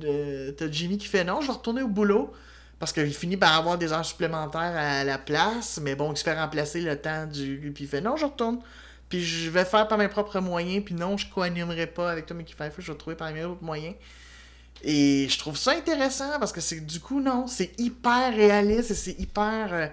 euh, 0.05 0.53
t'as 0.53 0.71
Jimmy 0.71 0.99
qui 0.99 1.07
fait 1.07 1.25
non, 1.25 1.41
je 1.41 1.47
vais 1.47 1.53
retourner 1.53 1.83
au 1.83 1.89
boulot. 1.89 2.33
Parce 2.79 2.93
qu'il 2.93 3.13
finit 3.13 3.37
par 3.37 3.57
avoir 3.57 3.77
des 3.77 3.93
heures 3.93 4.05
supplémentaires 4.05 4.77
à 4.77 5.03
la 5.03 5.19
place, 5.19 5.81
mais 5.83 5.97
bon, 5.97 6.13
il 6.13 6.17
se 6.17 6.23
fait 6.23 6.39
remplacer 6.39 6.81
le 6.81 6.97
temps 6.97 7.27
du. 7.27 7.73
Puis 7.75 7.85
il 7.85 7.89
fait 7.89 8.01
non, 8.01 8.17
je 8.17 8.25
retourne. 8.25 8.61
Puis 9.09 9.25
je 9.25 9.51
vais 9.51 9.65
faire 9.65 9.89
par 9.89 9.99
mes 9.99 10.09
propres 10.09 10.39
moyens, 10.41 10.85
puis 10.85 10.95
non, 10.95 11.17
je 11.17 11.27
co-animerai 11.29 11.89
pas 11.89 12.11
avec 12.13 12.27
toi, 12.27 12.37
mais 12.37 12.45
qui 12.45 12.55
fait 12.55 12.73
je 12.79 12.93
vais 12.93 12.99
trouver 12.99 13.17
par 13.17 13.33
mes 13.33 13.45
autres 13.45 13.65
moyens. 13.65 13.95
Et 14.83 15.27
je 15.29 15.39
trouve 15.39 15.57
ça 15.57 15.73
intéressant 15.73 16.39
parce 16.39 16.53
que 16.53 16.61
c'est 16.61 16.81
du 16.81 17.01
coup, 17.01 17.21
non, 17.21 17.47
c'est 17.49 17.73
hyper 17.81 18.33
réaliste 18.35 18.93
et 18.93 18.95
c'est 18.95 19.19
hyper. 19.19 19.91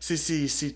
c'est 0.00 0.74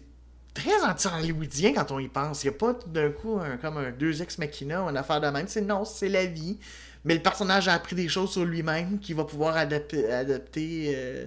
très 0.56 0.82
anti-hollywoodien 0.82 1.74
quand 1.74 1.92
on 1.92 1.98
y 1.98 2.08
pense. 2.08 2.42
Il 2.42 2.48
n'y 2.48 2.54
a 2.54 2.58
pas 2.58 2.78
d'un 2.86 3.10
coup 3.10 3.38
comme 3.60 3.76
un 3.76 3.90
deux 3.90 4.22
ex 4.22 4.38
machina 4.38 4.80
une 4.82 4.96
affaire 4.96 5.20
de 5.20 5.28
même. 5.28 5.46
C'est 5.48 5.60
non, 5.60 5.84
c'est 5.84 6.08
la 6.08 6.26
vie. 6.26 6.58
Mais 7.06 7.14
le 7.14 7.22
personnage 7.22 7.68
a 7.68 7.74
appris 7.74 7.94
des 7.94 8.08
choses 8.08 8.32
sur 8.32 8.44
lui-même 8.44 8.98
qu'il 8.98 9.14
va 9.14 9.24
pouvoir 9.24 9.56
adapter, 9.56 10.04
euh, 10.08 11.26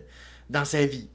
dans 0.49 0.65
sa 0.65 0.85
vie. 0.85 1.07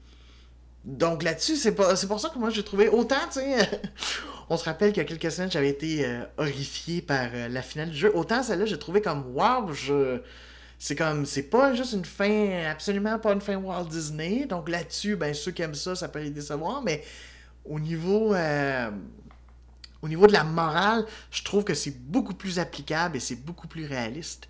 Donc 0.83 1.21
là-dessus, 1.21 1.55
c'est 1.55 1.75
c'est 1.95 2.07
pour 2.07 2.19
ça 2.19 2.29
que 2.29 2.39
moi 2.39 2.49
j'ai 2.49 2.63
trouvé 2.63 2.89
autant, 2.89 3.15
tu 3.31 3.41
sais. 3.41 3.69
on 4.49 4.57
se 4.57 4.63
rappelle 4.63 4.91
qu'il 4.91 5.03
y 5.03 5.05
a 5.05 5.07
quelques 5.07 5.31
semaines, 5.31 5.51
j'avais 5.51 5.69
été 5.69 6.03
euh, 6.03 6.23
horrifié 6.37 7.03
par 7.03 7.29
euh, 7.31 7.47
la 7.47 7.61
finale 7.61 7.91
du 7.91 7.97
jeu. 7.97 8.11
Autant 8.15 8.41
celle-là, 8.41 8.65
j'ai 8.65 8.79
trouvé 8.79 9.01
comme 9.01 9.35
wow, 9.35 9.71
je. 9.71 10.19
C'est 10.79 10.95
comme, 10.95 11.25
c'est 11.25 11.43
pas 11.43 11.73
juste 11.73 11.93
une 11.93 12.03
fin, 12.03 12.65
absolument 12.69 13.17
pas 13.17 13.33
une 13.33 13.41
fin 13.41 13.55
Walt 13.55 13.85
Disney. 13.85 14.45
Donc 14.45 14.67
là-dessus, 14.67 15.15
ben 15.15 15.33
ceux 15.33 15.51
qui 15.51 15.61
aiment 15.61 15.75
ça, 15.75 15.95
ça 15.95 16.09
peut 16.09 16.19
les 16.19 16.31
décevoir, 16.31 16.81
mais 16.81 17.03
au 17.65 17.79
niveau, 17.79 18.33
euh, 18.33 18.91
au 20.01 20.07
niveau 20.07 20.27
de 20.27 20.33
la 20.33 20.43
morale, 20.43 21.05
je 21.31 21.43
trouve 21.43 21.63
que 21.63 21.73
c'est 21.73 21.97
beaucoup 21.97 22.33
plus 22.33 22.59
applicable 22.59 23.17
et 23.17 23.19
c'est 23.19 23.35
beaucoup 23.35 23.67
plus 23.67 23.85
réaliste. 23.85 24.47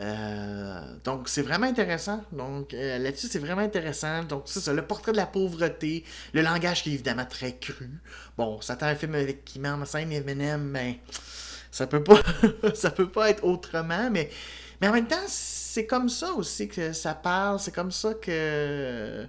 Euh, 0.00 0.96
donc 1.04 1.28
c'est 1.28 1.42
vraiment 1.42 1.66
intéressant. 1.66 2.24
Donc 2.32 2.74
euh, 2.74 2.98
là-dessus 2.98 3.28
c'est 3.28 3.38
vraiment 3.38 3.62
intéressant. 3.62 4.24
Donc 4.24 4.44
c'est 4.46 4.60
ça, 4.60 4.72
le 4.72 4.82
portrait 4.86 5.12
de 5.12 5.16
la 5.16 5.26
pauvreté, 5.26 6.04
le 6.32 6.42
langage 6.42 6.82
qui 6.82 6.90
est 6.90 6.94
évidemment 6.94 7.26
très 7.26 7.56
cru. 7.56 7.90
Bon, 8.36 8.60
ça 8.60 8.76
un 8.80 8.94
film 8.96 9.14
avec 9.14 9.44
qui 9.44 9.60
en 9.66 9.84
scène 9.84 10.12
Eminem, 10.12 10.62
mais 10.62 11.00
ça 11.70 11.86
peut 11.86 12.02
pas, 12.02 12.20
ça 12.74 12.90
peut 12.90 13.10
pas 13.10 13.30
être 13.30 13.44
autrement. 13.44 14.10
Mais, 14.10 14.30
mais 14.80 14.88
en 14.88 14.92
même 14.92 15.06
temps 15.06 15.16
c'est 15.28 15.86
comme 15.86 16.08
ça 16.08 16.32
aussi 16.32 16.68
que 16.68 16.92
ça 16.92 17.14
parle. 17.14 17.60
C'est 17.60 17.74
comme 17.74 17.92
ça 17.92 18.14
que, 18.14 19.24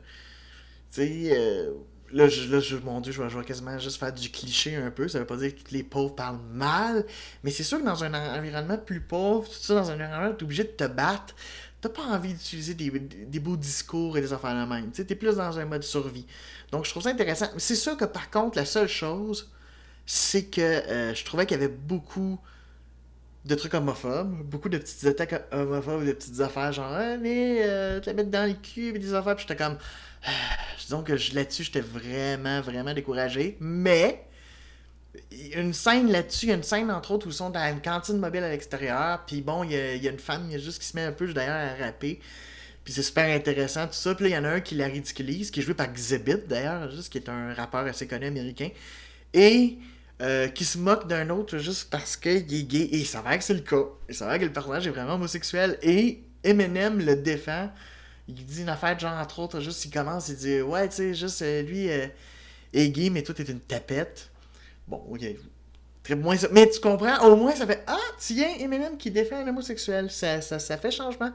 tu 0.91 1.01
sais 1.01 1.69
là, 2.11 2.27
je, 2.27 2.75
mon 2.77 3.01
Dieu, 3.01 3.11
je 3.11 3.21
vais, 3.21 3.43
quasiment 3.43 3.77
juste 3.79 3.99
faire 3.99 4.13
du 4.13 4.29
cliché 4.29 4.75
un 4.75 4.91
peu. 4.91 5.07
Ça 5.07 5.19
veut 5.19 5.25
pas 5.25 5.37
dire 5.37 5.53
que 5.55 5.71
les 5.71 5.83
pauvres 5.83 6.15
parlent 6.15 6.39
mal, 6.51 7.05
mais 7.43 7.51
c'est 7.51 7.63
sûr 7.63 7.79
que 7.79 7.85
dans 7.85 8.03
un 8.03 8.13
environnement 8.37 8.77
plus 8.77 9.01
pauvre, 9.01 9.47
tout 9.47 9.55
ça, 9.59 9.75
dans 9.75 9.91
un 9.91 9.95
environnement, 9.95 10.33
t'es 10.33 10.43
obligé 10.43 10.63
de 10.63 10.69
te 10.69 10.85
battre. 10.85 11.35
T'as 11.81 11.89
pas 11.89 12.03
envie 12.03 12.33
d'utiliser 12.33 12.73
des, 12.73 13.39
beaux 13.39 13.57
discours 13.57 14.17
et 14.17 14.21
des 14.21 14.33
affaires 14.33 14.55
de 14.55 14.67
même. 14.67 14.91
Tu 14.91 15.01
es 15.01 15.15
plus 15.15 15.35
dans 15.35 15.59
un 15.59 15.65
mode 15.65 15.83
survie. 15.83 16.25
Donc, 16.71 16.85
je 16.85 16.89
trouve 16.89 17.03
ça 17.03 17.09
intéressant. 17.09 17.47
C'est 17.57 17.75
sûr 17.75 17.95
que 17.95 18.05
par 18.05 18.31
contre, 18.31 18.57
la 18.57 18.65
seule 18.65 18.87
chose, 18.87 19.51
c'est 20.05 20.45
que 20.45 20.61
euh, 20.61 21.13
je 21.13 21.23
trouvais 21.25 21.45
qu'il 21.45 21.59
y 21.59 21.63
avait 21.63 21.73
beaucoup 21.73 22.39
de 23.45 23.55
trucs 23.55 23.73
homophobes, 23.75 24.43
beaucoup 24.43 24.69
de 24.69 24.77
petites 24.77 25.05
attaques 25.05 25.45
homophobes, 25.51 26.05
de 26.05 26.13
petites 26.13 26.39
affaires 26.41 26.71
genre, 26.71 26.91
ah, 26.91 27.17
mais 27.17 27.59
euh, 27.61 27.99
te 27.99 28.07
la 28.07 28.13
mettre 28.13 28.31
dans 28.31 28.47
le 28.47 28.55
cul, 28.55 28.89
et 28.95 28.99
des 28.99 29.13
affaires, 29.13 29.35
puis 29.35 29.45
j'étais 29.47 29.63
comme, 29.63 29.77
disons 30.79 31.03
que 31.03 31.13
là-dessus, 31.33 31.63
j'étais 31.63 31.81
vraiment, 31.81 32.61
vraiment 32.61 32.93
découragé. 32.93 33.57
Mais, 33.59 34.25
une 35.55 35.73
scène 35.73 36.11
là-dessus, 36.11 36.47
il 36.47 36.49
y 36.49 36.51
a 36.51 36.55
une 36.55 36.63
scène 36.63 36.91
entre 36.91 37.11
autres 37.11 37.27
où 37.27 37.29
ils 37.29 37.35
sont 37.35 37.49
dans 37.49 37.71
une 37.71 37.81
cantine 37.81 38.17
mobile 38.17 38.43
à 38.43 38.49
l'extérieur. 38.49 39.23
Puis 39.25 39.41
bon, 39.41 39.63
il 39.63 39.71
y, 39.71 40.07
a, 40.07 40.11
une 40.11 40.19
femme, 40.19 40.45
il 40.47 40.53
y 40.53 40.55
a 40.55 40.59
juste 40.59 40.79
qui 40.79 40.87
se 40.87 40.95
met 40.95 41.03
un 41.03 41.11
peu 41.11 41.31
d'ailleurs 41.31 41.55
à 41.55 41.85
rapper. 41.85 42.19
Puis 42.83 42.93
c'est 42.93 43.03
super 43.03 43.33
intéressant 43.33 43.87
tout 43.87 43.93
ça. 43.93 44.13
Puis 44.13 44.25
là, 44.25 44.29
il 44.29 44.33
y 44.33 44.37
en 44.37 44.43
a 44.43 44.55
un 44.55 44.59
qui 44.59 44.75
la 44.75 44.87
ridiculise, 44.87 45.51
qui 45.51 45.59
est 45.59 45.63
joué 45.63 45.73
par 45.73 45.87
Xzibit 45.87 46.47
d'ailleurs, 46.47 46.91
juste 46.91 47.11
qui 47.11 47.17
est 47.17 47.29
un 47.29 47.53
rappeur 47.53 47.85
assez 47.85 48.07
connu 48.07 48.25
américain. 48.25 48.69
Et 49.33 49.77
euh, 50.21 50.47
qui 50.47 50.65
se 50.65 50.77
moque 50.77 51.07
d'un 51.07 51.29
autre 51.29 51.57
juste 51.57 51.89
parce 51.89 52.15
qu'il 52.17 52.53
est 52.53 52.63
gay. 52.63 52.89
Et 52.91 53.03
ça 53.03 53.21
va 53.21 53.37
que 53.37 53.43
c'est 53.43 53.53
le 53.53 53.61
cas. 53.61 53.83
Ça 54.09 54.25
va 54.25 54.39
que 54.39 54.45
le 54.45 54.53
personnage 54.53 54.87
est 54.87 54.91
vraiment 54.91 55.15
homosexuel. 55.15 55.77
Et 55.81 56.23
Eminem 56.43 56.99
le 56.99 57.15
défend 57.15 57.69
il 58.27 58.45
dit 58.45 58.61
une 58.61 58.69
affaire, 58.69 58.97
genre, 58.97 59.13
entre 59.13 59.39
autres, 59.39 59.59
juste, 59.59 59.85
il 59.85 59.91
commence, 59.91 60.29
il 60.29 60.37
dit, 60.37 60.61
ouais, 60.61 60.89
tu 60.89 60.95
sais, 60.95 61.13
juste, 61.13 61.41
euh, 61.41 61.61
lui 61.61 61.89
euh, 61.89 62.07
est 62.73 62.89
gay, 62.89 63.09
mais 63.09 63.21
toi, 63.21 63.35
t'es 63.35 63.43
une 63.43 63.59
tapette. 63.59 64.31
Bon, 64.87 64.97
ok. 65.09 65.21
Très 66.05 66.15
moins 66.15 66.35
Mais 66.51 66.69
tu 66.69 66.79
comprends, 66.79 67.17
au 67.27 67.35
moins, 67.35 67.55
ça 67.55 67.65
fait, 67.65 67.83
ah, 67.87 67.97
tiens, 68.19 68.53
Eminem 68.59 68.95
qui 68.95 69.09
défend 69.09 69.37
un 69.37 69.47
homosexuel. 69.47 70.11
Ça, 70.11 70.39
ça, 70.39 70.59
ça 70.59 70.77
fait 70.77 70.91
changement. 70.91 71.31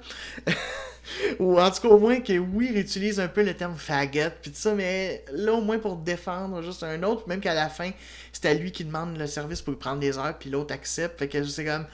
Ou 1.41 1.61
en 1.61 1.69
tout 1.73 1.83
cas, 1.83 1.89
au 1.89 1.99
moins 1.99 2.21
que 2.21 2.39
oui, 2.39 2.69
il 2.71 2.79
utilise 2.79 3.19
un 3.19 3.27
peu 3.27 3.43
le 3.43 3.55
terme 3.55 3.75
faggot, 3.75 4.31
puis 4.41 4.53
tout 4.53 4.57
ça, 4.57 4.73
mais 4.73 5.25
là, 5.33 5.55
au 5.55 5.61
moins 5.61 5.81
pour 5.81 5.97
défendre 5.97 6.63
juste 6.63 6.85
un 6.85 7.03
autre, 7.03 7.27
même 7.27 7.41
qu'à 7.41 7.53
la 7.53 7.69
fin, 7.69 7.91
c'est 8.33 8.47
à 8.47 8.55
lui 8.55 8.71
qui 8.71 8.85
demande 8.85 9.19
le 9.19 9.27
service 9.27 9.61
pour 9.61 9.73
lui 9.73 9.79
prendre 9.81 9.99
des 9.99 10.17
heures, 10.19 10.39
puis 10.39 10.51
l'autre 10.51 10.73
accepte. 10.73 11.19
Fait 11.19 11.27
que 11.27 11.43
c'est 11.43 11.65
comme 11.65 11.87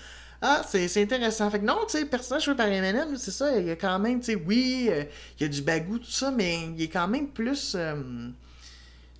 ah, 0.42 0.62
c'est 0.68 1.00
intéressant. 1.00 1.50
Fait 1.50 1.60
que 1.60 1.64
non, 1.64 1.78
tu 1.88 1.96
sais, 1.96 2.04
personnage 2.04 2.44
joué 2.44 2.54
par 2.56 2.66
Eminem, 2.66 3.16
c'est 3.16 3.30
ça, 3.30 3.58
il 3.58 3.68
y 3.68 3.70
a 3.70 3.76
quand 3.76 3.98
même, 3.98 4.20
tu 4.20 4.32
sais, 4.32 4.34
oui, 4.34 4.88
euh, 4.90 5.04
il 5.40 5.44
y 5.44 5.46
a 5.46 5.48
du 5.48 5.62
bagou, 5.62 5.98
tout 5.98 6.10
ça, 6.10 6.30
mais 6.30 6.58
il 6.76 6.82
est 6.82 6.88
quand 6.88 7.08
même 7.08 7.28
plus. 7.28 7.74
Euh, 7.74 7.94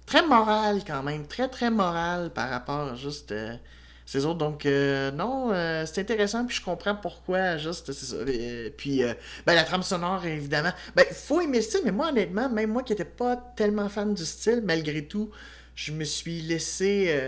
très 0.07 0.27
moral, 0.27 0.83
quand 0.87 1.03
même. 1.03 1.27
Très, 1.27 1.49
très 1.49 1.71
moral 1.71 2.31
par 2.31 2.49
rapport 2.49 2.93
à 2.93 2.95
juste. 2.95 3.33
Euh, 3.33 3.57
ces 4.09 4.25
autres. 4.25 4.39
Donc, 4.39 4.65
non, 4.67 5.51
c'est 5.85 6.01
intéressant, 6.01 6.47
puis 6.47 6.55
je 6.55 6.63
comprends 6.63 6.95
pourquoi, 6.95 7.57
juste, 7.57 7.91
c'est 7.91 8.07
ça. 8.07 8.17
puis, 8.77 9.03
ben, 9.45 9.55
la 9.57 9.65
trame 9.65 9.83
sonore, 9.83 10.25
évidemment. 10.25 10.71
Ben, 10.95 11.05
faut 11.11 11.41
aimer 11.41 11.57
le 11.57 11.65
style, 11.65 11.81
mais 11.85 11.91
moi, 11.91 12.11
honnêtement, 12.11 12.49
même 12.49 12.71
moi 12.71 12.85
qui 12.85 12.93
n'étais 12.93 13.05
pas 13.05 13.35
tellement 13.57 13.89
fan 13.89 14.15
du 14.15 14.25
style, 14.25 14.63
malgré 14.65 15.05
tout, 15.05 15.33
je 15.75 15.91
me 15.91 16.05
suis 16.05 16.41
laissé 16.41 17.21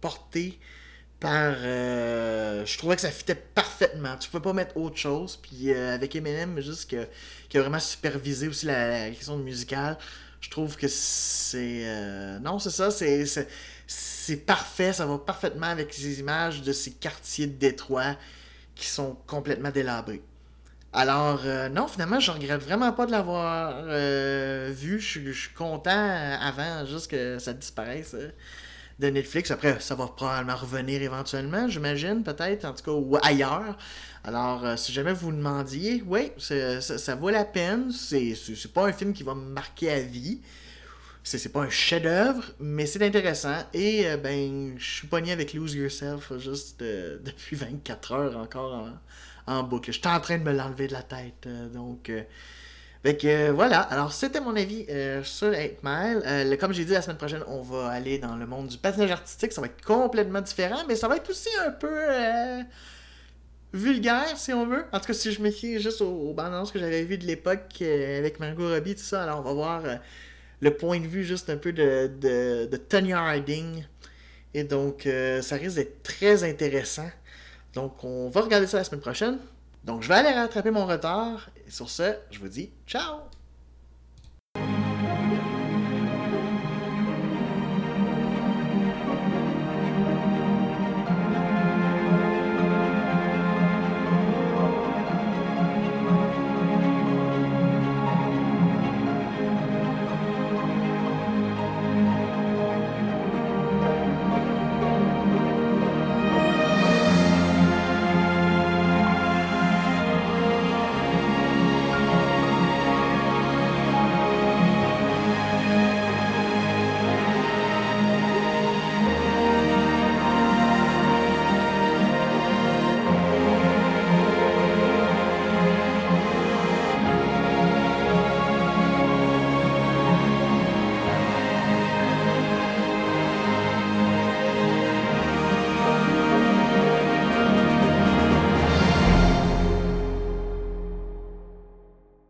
porter 0.00 0.60
euh, 1.24 2.64
je 2.66 2.78
trouvais 2.78 2.96
que 2.96 3.02
ça 3.02 3.10
fitait 3.10 3.34
parfaitement. 3.34 4.16
Tu 4.16 4.28
pouvais 4.28 4.42
pas 4.42 4.52
mettre 4.52 4.76
autre 4.76 4.96
chose. 4.96 5.36
Puis 5.36 5.72
euh, 5.72 5.94
avec 5.94 6.14
Eminem, 6.16 6.60
juste 6.60 6.90
que, 6.90 7.06
qui 7.48 7.58
a 7.58 7.62
vraiment 7.62 7.80
supervisé 7.80 8.48
aussi 8.48 8.66
la, 8.66 9.10
question 9.10 9.36
musicale, 9.38 9.96
je 10.44 10.50
trouve 10.50 10.76
que 10.76 10.88
c'est. 10.88 11.84
Euh, 11.86 12.38
non, 12.38 12.58
c'est 12.58 12.70
ça, 12.70 12.90
c'est, 12.90 13.24
c'est, 13.86 14.36
parfait. 14.36 14.92
Ça 14.92 15.06
va 15.06 15.16
parfaitement 15.16 15.68
avec 15.68 15.94
ces 15.94 16.20
images 16.20 16.60
de 16.60 16.72
ces 16.72 16.90
quartiers 16.90 17.46
de 17.46 17.54
Détroit 17.54 18.16
qui 18.74 18.86
sont 18.86 19.16
complètement 19.26 19.70
délabrés. 19.70 20.22
Alors, 20.92 21.40
non, 21.72 21.88
finalement, 21.88 22.20
je 22.20 22.30
regrette 22.30 22.62
vraiment 22.62 22.92
pas 22.92 23.06
de 23.06 23.10
l'avoir 23.10 23.84
vu. 24.70 25.00
Je 25.00 25.32
suis 25.32 25.54
content 25.54 26.36
avant 26.40 26.84
juste 26.86 27.10
que 27.10 27.38
ça 27.38 27.52
disparaisse 27.52 28.14
de 28.98 29.08
Netflix. 29.08 29.50
Après, 29.50 29.80
ça 29.80 29.94
va 29.94 30.06
probablement 30.06 30.56
revenir 30.56 31.02
éventuellement, 31.02 31.68
j'imagine, 31.68 32.22
peut-être, 32.22 32.64
en 32.64 32.72
tout 32.72 32.84
cas, 32.84 32.92
ou 32.92 33.16
ailleurs. 33.22 33.76
Alors, 34.24 34.64
euh, 34.64 34.76
si 34.76 34.92
jamais 34.92 35.12
vous 35.12 35.32
demandiez, 35.32 36.02
oui, 36.06 36.32
ça, 36.38 37.14
vaut 37.14 37.30
la 37.30 37.44
peine. 37.44 37.90
C'est 37.92 38.72
pas 38.72 38.86
un 38.86 38.92
film 38.92 39.12
qui 39.12 39.22
va 39.22 39.34
me 39.34 39.50
marquer 39.50 39.90
à 39.90 40.00
vie. 40.00 40.40
C'est 41.22 41.52
pas 41.52 41.62
un 41.62 41.70
chef-d'œuvre, 41.70 42.44
mais 42.60 42.84
c'est 42.84 43.02
intéressant. 43.02 43.56
Et 43.72 44.06
euh, 44.06 44.18
ben, 44.18 44.74
je 44.76 44.84
suis 44.84 45.06
pogné 45.06 45.32
avec 45.32 45.54
Lose 45.54 45.74
Yourself 45.74 46.36
juste 46.38 46.82
euh, 46.82 47.18
depuis 47.24 47.56
24 47.56 48.12
heures 48.12 48.36
encore 48.36 48.90
en, 49.46 49.52
en 49.52 49.62
boucle. 49.62 49.90
J'étais 49.90 50.08
en 50.08 50.20
train 50.20 50.38
de 50.38 50.42
me 50.42 50.52
l'enlever 50.52 50.86
de 50.86 50.92
la 50.92 51.02
tête. 51.02 51.48
donc, 51.72 52.10
fait 53.04 53.18
que 53.18 53.26
euh, 53.26 53.52
voilà, 53.52 53.80
alors 53.80 54.14
c'était 54.14 54.40
mon 54.40 54.56
avis 54.56 54.86
euh, 54.88 55.22
sur 55.22 55.48
8 55.52 55.80
Mile. 55.82 56.22
Euh, 56.24 56.56
comme 56.56 56.72
j'ai 56.72 56.86
dit 56.86 56.92
la 56.92 57.02
semaine 57.02 57.18
prochaine, 57.18 57.42
on 57.48 57.60
va 57.60 57.88
aller 57.88 58.18
dans 58.18 58.34
le 58.34 58.46
monde 58.46 58.68
du 58.68 58.78
patinage 58.78 59.10
artistique. 59.10 59.52
Ça 59.52 59.60
va 59.60 59.66
être 59.66 59.84
complètement 59.84 60.40
différent, 60.40 60.78
mais 60.88 60.96
ça 60.96 61.06
va 61.06 61.16
être 61.16 61.28
aussi 61.28 61.50
un 61.66 61.70
peu 61.70 61.94
vulgaire, 63.74 64.38
si 64.38 64.54
on 64.54 64.66
veut. 64.66 64.86
En 64.90 65.00
tout 65.00 65.06
cas, 65.08 65.12
si 65.12 65.32
je 65.32 65.42
me 65.42 65.50
fie 65.50 65.80
juste 65.80 66.00
aux, 66.00 66.32
bandes 66.32 66.72
que 66.72 66.78
j'avais 66.78 67.02
vues 67.02 67.18
de 67.18 67.26
l'époque 67.26 67.82
avec 67.82 68.40
Margot 68.40 68.70
Robbie, 68.70 68.94
tout 68.94 69.02
ça, 69.02 69.24
alors 69.24 69.40
on 69.40 69.42
va 69.42 69.52
voir 69.52 69.82
le 70.60 70.74
point 70.74 70.98
de 70.98 71.06
vue 71.06 71.24
juste 71.24 71.50
un 71.50 71.58
peu 71.58 71.72
de, 71.72 72.10
de, 72.20 72.66
de 72.70 72.76
Tony 72.78 73.12
Harding. 73.12 73.84
Et 74.54 74.64
donc, 74.64 75.06
ça 75.42 75.56
risque 75.56 75.76
d'être 75.76 76.02
très 76.02 76.42
intéressant. 76.42 77.10
Donc, 77.74 78.02
on 78.02 78.30
va 78.30 78.40
regarder 78.40 78.66
ça 78.66 78.78
la 78.78 78.84
semaine 78.84 79.02
prochaine. 79.02 79.38
Donc, 79.84 80.02
je 80.02 80.08
vais 80.08 80.14
aller 80.14 80.30
rattraper 80.30 80.70
mon 80.70 80.86
retard. 80.86 81.50
Et 81.66 81.70
sur 81.70 81.88
ce, 81.90 82.16
je 82.30 82.38
vous 82.38 82.48
dis 82.48 82.70
ciao! 82.86 83.20